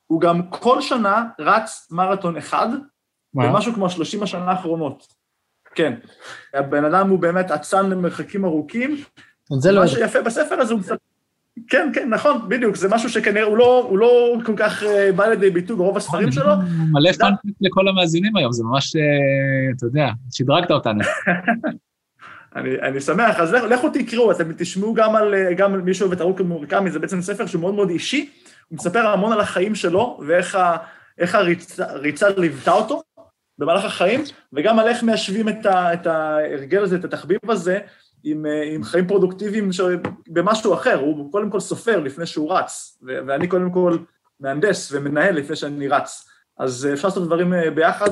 הוא 0.07 0.21
גם 0.21 0.47
כל 0.51 0.81
שנה 0.81 1.25
רץ 1.39 1.89
מרתון 1.91 2.37
אחד, 2.37 2.69
במשהו 3.35 3.75
כמו 3.75 3.91
30 3.91 4.23
השנה 4.23 4.51
האחרונות. 4.51 5.07
כן. 5.75 5.95
הבן 6.55 6.85
אדם 6.85 7.09
הוא 7.09 7.19
באמת 7.19 7.51
אצן 7.51 7.91
למרחקים 7.91 8.45
ארוכים. 8.45 8.97
זה 9.61 9.73
לא... 9.73 9.81
מה 9.81 9.89
שיפה 9.89 10.23
בספר 10.23 10.61
הזה, 10.61 10.75
הוא 10.75 10.83
קצת... 10.83 10.99
כן, 11.69 11.91
כן, 11.95 12.09
נכון, 12.09 12.49
בדיוק, 12.49 12.77
זה 12.77 12.89
משהו 12.89 13.09
שכנראה 13.09 13.43
הוא 13.43 13.57
לא, 13.57 13.87
הוא 13.89 13.99
לא 13.99 14.37
כל 14.45 14.53
כך 14.57 14.83
uh, 14.83 14.87
בא 15.17 15.27
לידי 15.27 15.51
ביטוי 15.51 15.77
ברוב 15.77 15.97
הספרים 15.97 16.33
שלו. 16.33 16.53
מלא 16.93 17.13
פאנפט 17.13 17.41
לכל 17.61 17.89
המאזינים 17.89 18.37
היום, 18.37 18.53
זה 18.53 18.65
ממש, 18.65 18.97
uh, 18.97 19.77
אתה 19.77 19.87
יודע, 19.87 20.09
שדרגת 20.31 20.71
אותנו. 20.71 21.01
אני, 22.57 22.81
אני 22.81 23.01
שמח, 23.01 23.41
אז 23.41 23.53
לכו 23.53 23.89
תקראו, 23.89 24.33
אתם 24.33 24.53
תשמעו 24.53 24.95
גם 24.95 25.17
על, 25.17 25.35
אה, 25.35 25.55
גם 25.55 25.75
על 25.75 25.81
מי 25.81 25.95
שאוהב 25.95 26.13
את 26.13 26.21
ארוכי 26.21 26.43
מורקמי, 26.43 26.91
זה 26.91 26.99
בעצם 26.99 27.23
ספר 27.23 27.47
שהוא 27.47 27.61
מאוד 27.61 27.75
מאוד 27.75 27.91
אישי, 27.91 28.31
הוא 28.69 28.77
מספר 28.77 29.07
המון 29.07 29.33
על 29.33 29.41
החיים 29.41 29.75
שלו 29.75 30.21
ואיך 30.27 30.55
ה, 30.55 30.77
הריצה, 31.19 31.91
הריצה 31.91 32.29
ליוותה 32.37 32.73
אותו 32.73 33.03
במהלך 33.59 33.85
החיים, 33.85 34.25
וגם 34.53 34.79
על 34.79 34.89
איך 34.89 35.03
מיישבים 35.03 35.49
את, 35.49 35.67
ה, 35.67 35.95
את 35.95 36.07
ההרגל 36.07 36.83
הזה, 36.83 36.97
את 36.97 37.05
התחביב 37.05 37.39
הזה, 37.49 37.79
עם, 38.25 38.47
אה, 38.47 38.63
עם 38.63 38.85
חיים 38.85 39.07
פרודוקטיביים 39.07 39.73
ש... 39.73 39.81
במששו 40.29 40.75
אחר, 40.75 41.01
הוא 41.01 41.33
קודם 41.33 41.51
כל 41.51 41.61
סופר 41.61 42.01
לפני 42.01 42.27
שהוא 42.27 42.53
רץ, 42.53 42.99
ו- 43.07 43.19
ואני 43.27 43.49
קודם 43.49 43.71
כל 43.71 43.99
מהנדס 44.41 44.93
ומנהל 44.93 45.35
לפני 45.35 45.57
שאני 45.57 45.89
רץ. 45.89 46.29
אז 46.59 46.89
אפשר 46.93 47.09
לעשות 47.09 47.25
דברים 47.27 47.55
אה, 47.55 47.71
ביחד 47.71 48.11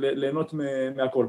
וליהנות 0.00 0.54
מהכל. 0.96 1.26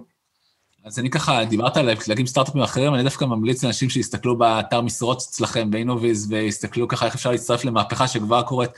אז 0.85 0.99
אני 0.99 1.09
ככה, 1.09 1.45
דיברת 1.45 1.77
על 1.77 1.89
להקים 2.07 2.25
סטארט-אפים 2.25 2.61
אחרים, 2.61 2.95
אני 2.95 3.03
דווקא 3.03 3.25
ממליץ 3.25 3.63
לאנשים 3.63 3.89
שיסתכלו 3.89 4.37
באתר 4.37 4.81
משרות 4.81 5.17
אצלכם, 5.17 5.71
באינוויז, 5.71 6.27
ויסתכלו 6.31 6.87
ככה 6.87 7.05
איך 7.05 7.15
אפשר 7.15 7.31
להצטרף 7.31 7.65
למהפכה 7.65 8.07
שכבר 8.07 8.41
קורית 8.41 8.69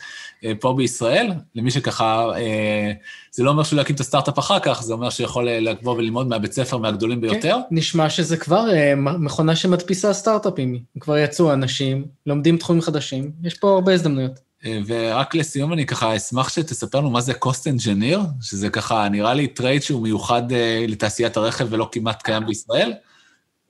אה, 0.46 0.52
פה 0.60 0.74
בישראל. 0.78 1.32
למי 1.56 1.72
שככה, 1.72 2.26
אה, 2.36 2.92
זה 3.32 3.44
לא 3.44 3.50
אומר 3.50 3.64
שהוא 3.64 3.78
להקים 3.78 3.96
את 3.96 4.00
הסטארט-אפ 4.00 4.40
אחר 4.40 4.60
כך, 4.60 4.82
זה 4.84 4.94
אומר 4.94 5.10
שיכול 5.10 5.50
אה, 5.50 5.60
לבוא 5.60 5.96
וללמוד 5.96 6.28
מהבית 6.28 6.52
ספר 6.54 6.78
מהגדולים 6.78 7.22
כן, 7.22 7.28
ביותר. 7.28 7.56
כן, 7.70 7.76
נשמע 7.76 8.10
שזה 8.10 8.38
כבר 8.38 8.66
מכונה 8.98 9.56
שמדפיסה 9.56 10.14
סטארט-אפים. 10.14 10.80
כבר 11.00 11.18
יצאו 11.18 11.54
אנשים, 11.54 12.06
לומדים 12.26 12.58
תחומים 12.58 12.82
חדשים, 12.82 13.32
יש 13.44 13.54
פה 13.54 13.70
הרבה 13.70 13.94
הזדמנויות. 13.94 14.47
ורק 14.88 15.36
לסיום 15.36 15.74
אני 15.74 15.86
ככה 15.86 16.16
אשמח 16.16 16.50
שתספר 16.50 16.98
לנו 16.98 17.10
מה 17.10 17.22
זה 17.22 17.34
cost 17.34 17.64
engineer, 17.76 18.20
שזה 18.42 18.70
ככה 18.70 19.10
נראה 19.10 19.34
לי 19.34 19.48
trade 19.48 19.82
שהוא 19.82 20.04
מיוחד 20.04 20.44
לתעשיית 20.88 21.38
הרכב 21.38 21.68
ולא 21.70 21.90
כמעט 21.92 22.22
קיים 22.22 22.46
בישראל. 22.46 22.94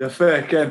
יפה, 0.02 0.42
כן. 0.50 0.70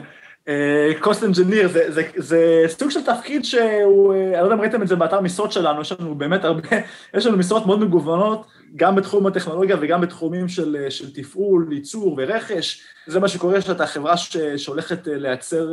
cost 1.03 1.23
engineer 1.23 1.67
זה, 1.73 1.85
זה, 1.89 2.03
זה 2.17 2.65
סוג 2.69 2.91
של 2.91 3.03
תפקיד 3.03 3.45
שהוא, 3.45 4.15
אני 4.15 4.33
לא 4.33 4.43
יודע 4.43 4.55
אם 4.55 4.61
ראיתם 4.61 4.83
את 4.83 4.89
זה 4.89 4.97
באתר 4.97 5.21
משרות 5.21 5.53
שלנו, 5.53 5.81
יש 5.81 5.93
לנו 5.93 6.15
באמת 6.15 6.45
הרבה, 6.45 6.69
יש 7.17 7.27
לנו 7.27 7.37
משרות 7.37 7.67
מאוד 7.67 7.81
מגוונות, 7.81 8.47
גם 8.77 8.97
בתחום 8.97 9.27
הטכנולוגיה 9.27 9.77
וגם 9.81 10.01
בתחומים 10.01 10.49
של, 10.49 10.87
של 10.89 11.15
תפעול, 11.15 11.69
ייצור 11.73 12.15
ורכש. 12.19 12.83
זה 13.07 13.21
מה 13.21 13.29
שקורה, 13.29 13.61
שאתה 13.61 13.87
חברה 13.87 14.15
שהולכת 14.57 14.99
לייצר 15.07 15.69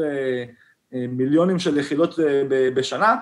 מיליונים 0.92 1.60
של 1.60 1.78
יחידות 1.78 2.20
בשנה. 2.76 3.16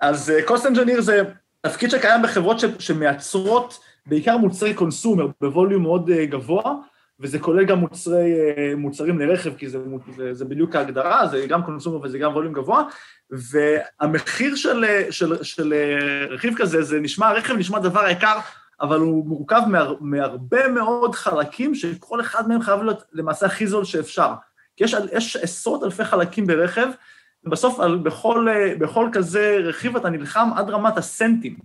אז 0.00 0.32
cost 0.46 0.62
engineer 0.62 1.00
זה 1.00 1.22
תפקיד 1.60 1.90
שקיים 1.90 2.22
בחברות 2.22 2.60
ש, 2.60 2.64
שמייצרות 2.78 3.80
בעיקר 4.06 4.36
מוצרי 4.36 4.74
קונסומר 4.74 5.26
בווליום 5.40 5.82
מאוד 5.82 6.10
גבוה, 6.10 6.74
וזה 7.20 7.38
כולל 7.38 7.64
גם 7.64 7.78
מוצרי, 7.78 8.32
מוצרים 8.76 9.18
לרכב, 9.18 9.54
כי 9.54 9.68
זה, 9.68 9.78
זה, 10.16 10.34
זה 10.34 10.44
בדיוק 10.44 10.76
ההגדרה, 10.76 11.26
זה 11.26 11.46
גם 11.48 11.62
קונסומר 11.62 12.00
וזה 12.02 12.18
גם 12.18 12.32
ווליום 12.32 12.52
גבוה, 12.52 12.82
והמחיר 13.30 14.56
של, 14.56 14.84
של, 15.10 15.44
של 15.44 15.74
רכיב 16.30 16.54
כזה, 16.56 16.82
זה 16.82 17.00
נשמע, 17.00 17.32
רכב 17.32 17.54
נשמע 17.54 17.78
דבר 17.78 18.08
יקר, 18.08 18.38
אבל 18.80 18.98
הוא 18.98 19.26
מורכב 19.26 19.60
מהר, 19.68 19.94
מהרבה 20.00 20.68
מאוד 20.68 21.14
חלקים, 21.14 21.74
שכל 21.74 22.20
אחד 22.20 22.48
מהם 22.48 22.62
חייב 22.62 22.82
להיות 22.82 23.04
למעשה 23.12 23.46
הכי 23.46 23.66
זול 23.66 23.84
שאפשר. 23.84 24.32
כי 24.76 24.84
יש, 24.84 24.94
יש 25.12 25.36
עשרות 25.36 25.84
אלפי 25.84 26.04
חלקים 26.04 26.46
ברכב, 26.46 26.88
בסוף 27.50 27.80
על, 27.80 27.98
בכל, 27.98 28.48
בכל 28.78 29.08
כזה 29.12 29.58
רכיב 29.64 29.96
אתה 29.96 30.10
נלחם 30.10 30.48
עד 30.56 30.70
רמת 30.70 30.98
הסנטים 30.98 31.56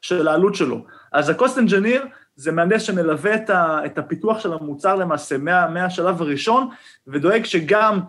של 0.00 0.28
העלות 0.28 0.54
שלו. 0.54 0.84
אז 1.12 1.28
ה-cost 1.28 1.56
engineer 1.56 2.06
זה 2.36 2.52
מהנדס 2.52 2.82
שמלווה 2.82 3.34
את, 3.34 3.50
ה, 3.50 3.80
את 3.86 3.98
הפיתוח 3.98 4.40
של 4.40 4.52
המוצר 4.52 4.96
למעשה 4.96 5.38
מה, 5.38 5.68
מהשלב 5.68 6.22
הראשון, 6.22 6.68
ודואג 7.06 7.44
שגם 7.44 8.00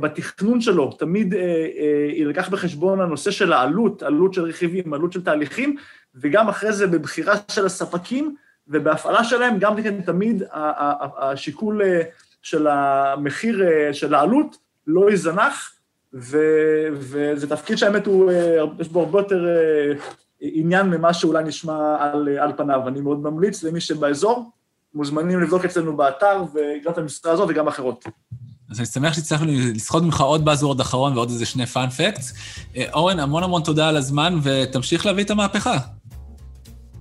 בתכנון 0.00 0.60
שלו 0.60 0.92
תמיד 0.92 1.34
אה, 1.34 1.40
אה, 1.40 2.08
יילקח 2.12 2.48
בחשבון 2.48 3.00
הנושא 3.00 3.30
של 3.30 3.52
העלות, 3.52 4.02
עלות 4.02 4.34
של 4.34 4.42
רכיבים, 4.42 4.94
עלות 4.94 5.12
של 5.12 5.24
תהליכים, 5.24 5.76
וגם 6.14 6.48
אחרי 6.48 6.72
זה 6.72 6.86
בבחירה 6.86 7.34
של 7.50 7.66
הספקים 7.66 8.34
ובהפעלה 8.68 9.24
שלהם, 9.24 9.58
גם 9.58 9.82
כן 9.82 10.00
תמיד 10.00 10.42
השיקול 11.18 11.82
אה, 11.82 12.02
של 12.42 12.66
המחיר, 12.66 13.62
אה, 13.62 13.94
של 13.94 14.14
העלות, 14.14 14.56
לא 14.86 15.10
יזנח, 15.10 15.75
וזה 16.92 17.48
תפקיד 17.48 17.78
שהאמת 17.78 18.06
הוא, 18.06 18.30
אה, 18.30 18.64
יש 18.78 18.88
בו 18.88 19.00
הרבה 19.00 19.18
יותר 19.18 19.46
עניין 20.40 20.86
ממה 20.86 21.14
שאולי 21.14 21.44
נשמע 21.44 21.96
על, 22.00 22.28
על 22.38 22.52
פניו. 22.56 22.88
אני 22.88 23.00
מאוד 23.00 23.22
ממליץ 23.22 23.62
למי 23.62 23.80
שבאזור, 23.80 24.50
מוזמנים 24.94 25.40
לבדוק 25.40 25.64
אצלנו 25.64 25.96
באתר, 25.96 26.42
וגם 26.54 26.92
את 26.92 26.98
המשרה 26.98 27.32
הזאת 27.32 27.48
וגם 27.50 27.68
אחרות. 27.68 28.04
אז 28.70 28.78
אני 28.78 28.86
שמח 28.86 29.12
שהצלחנו 29.14 29.46
לסחוט 29.74 30.02
ממך 30.02 30.20
עוד 30.20 30.44
באזוורד 30.44 30.80
אחרון 30.80 31.16
ועוד 31.16 31.28
איזה 31.28 31.46
שני 31.46 31.66
פאנפקטס. 31.66 32.32
אורן, 32.92 33.20
המון 33.20 33.42
המון 33.42 33.62
תודה 33.62 33.88
על 33.88 33.96
הזמן, 33.96 34.38
ותמשיך 34.42 35.06
להביא 35.06 35.24
את 35.24 35.30
המהפכה. 35.30 35.78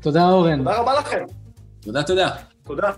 תודה, 0.02 0.30
אורן. 0.30 0.58
תודה 0.58 0.78
רבה 0.78 1.00
לכם. 1.00 1.26
תודה, 1.82 2.04
תודה. 2.04 2.30
תודה. 2.64 2.92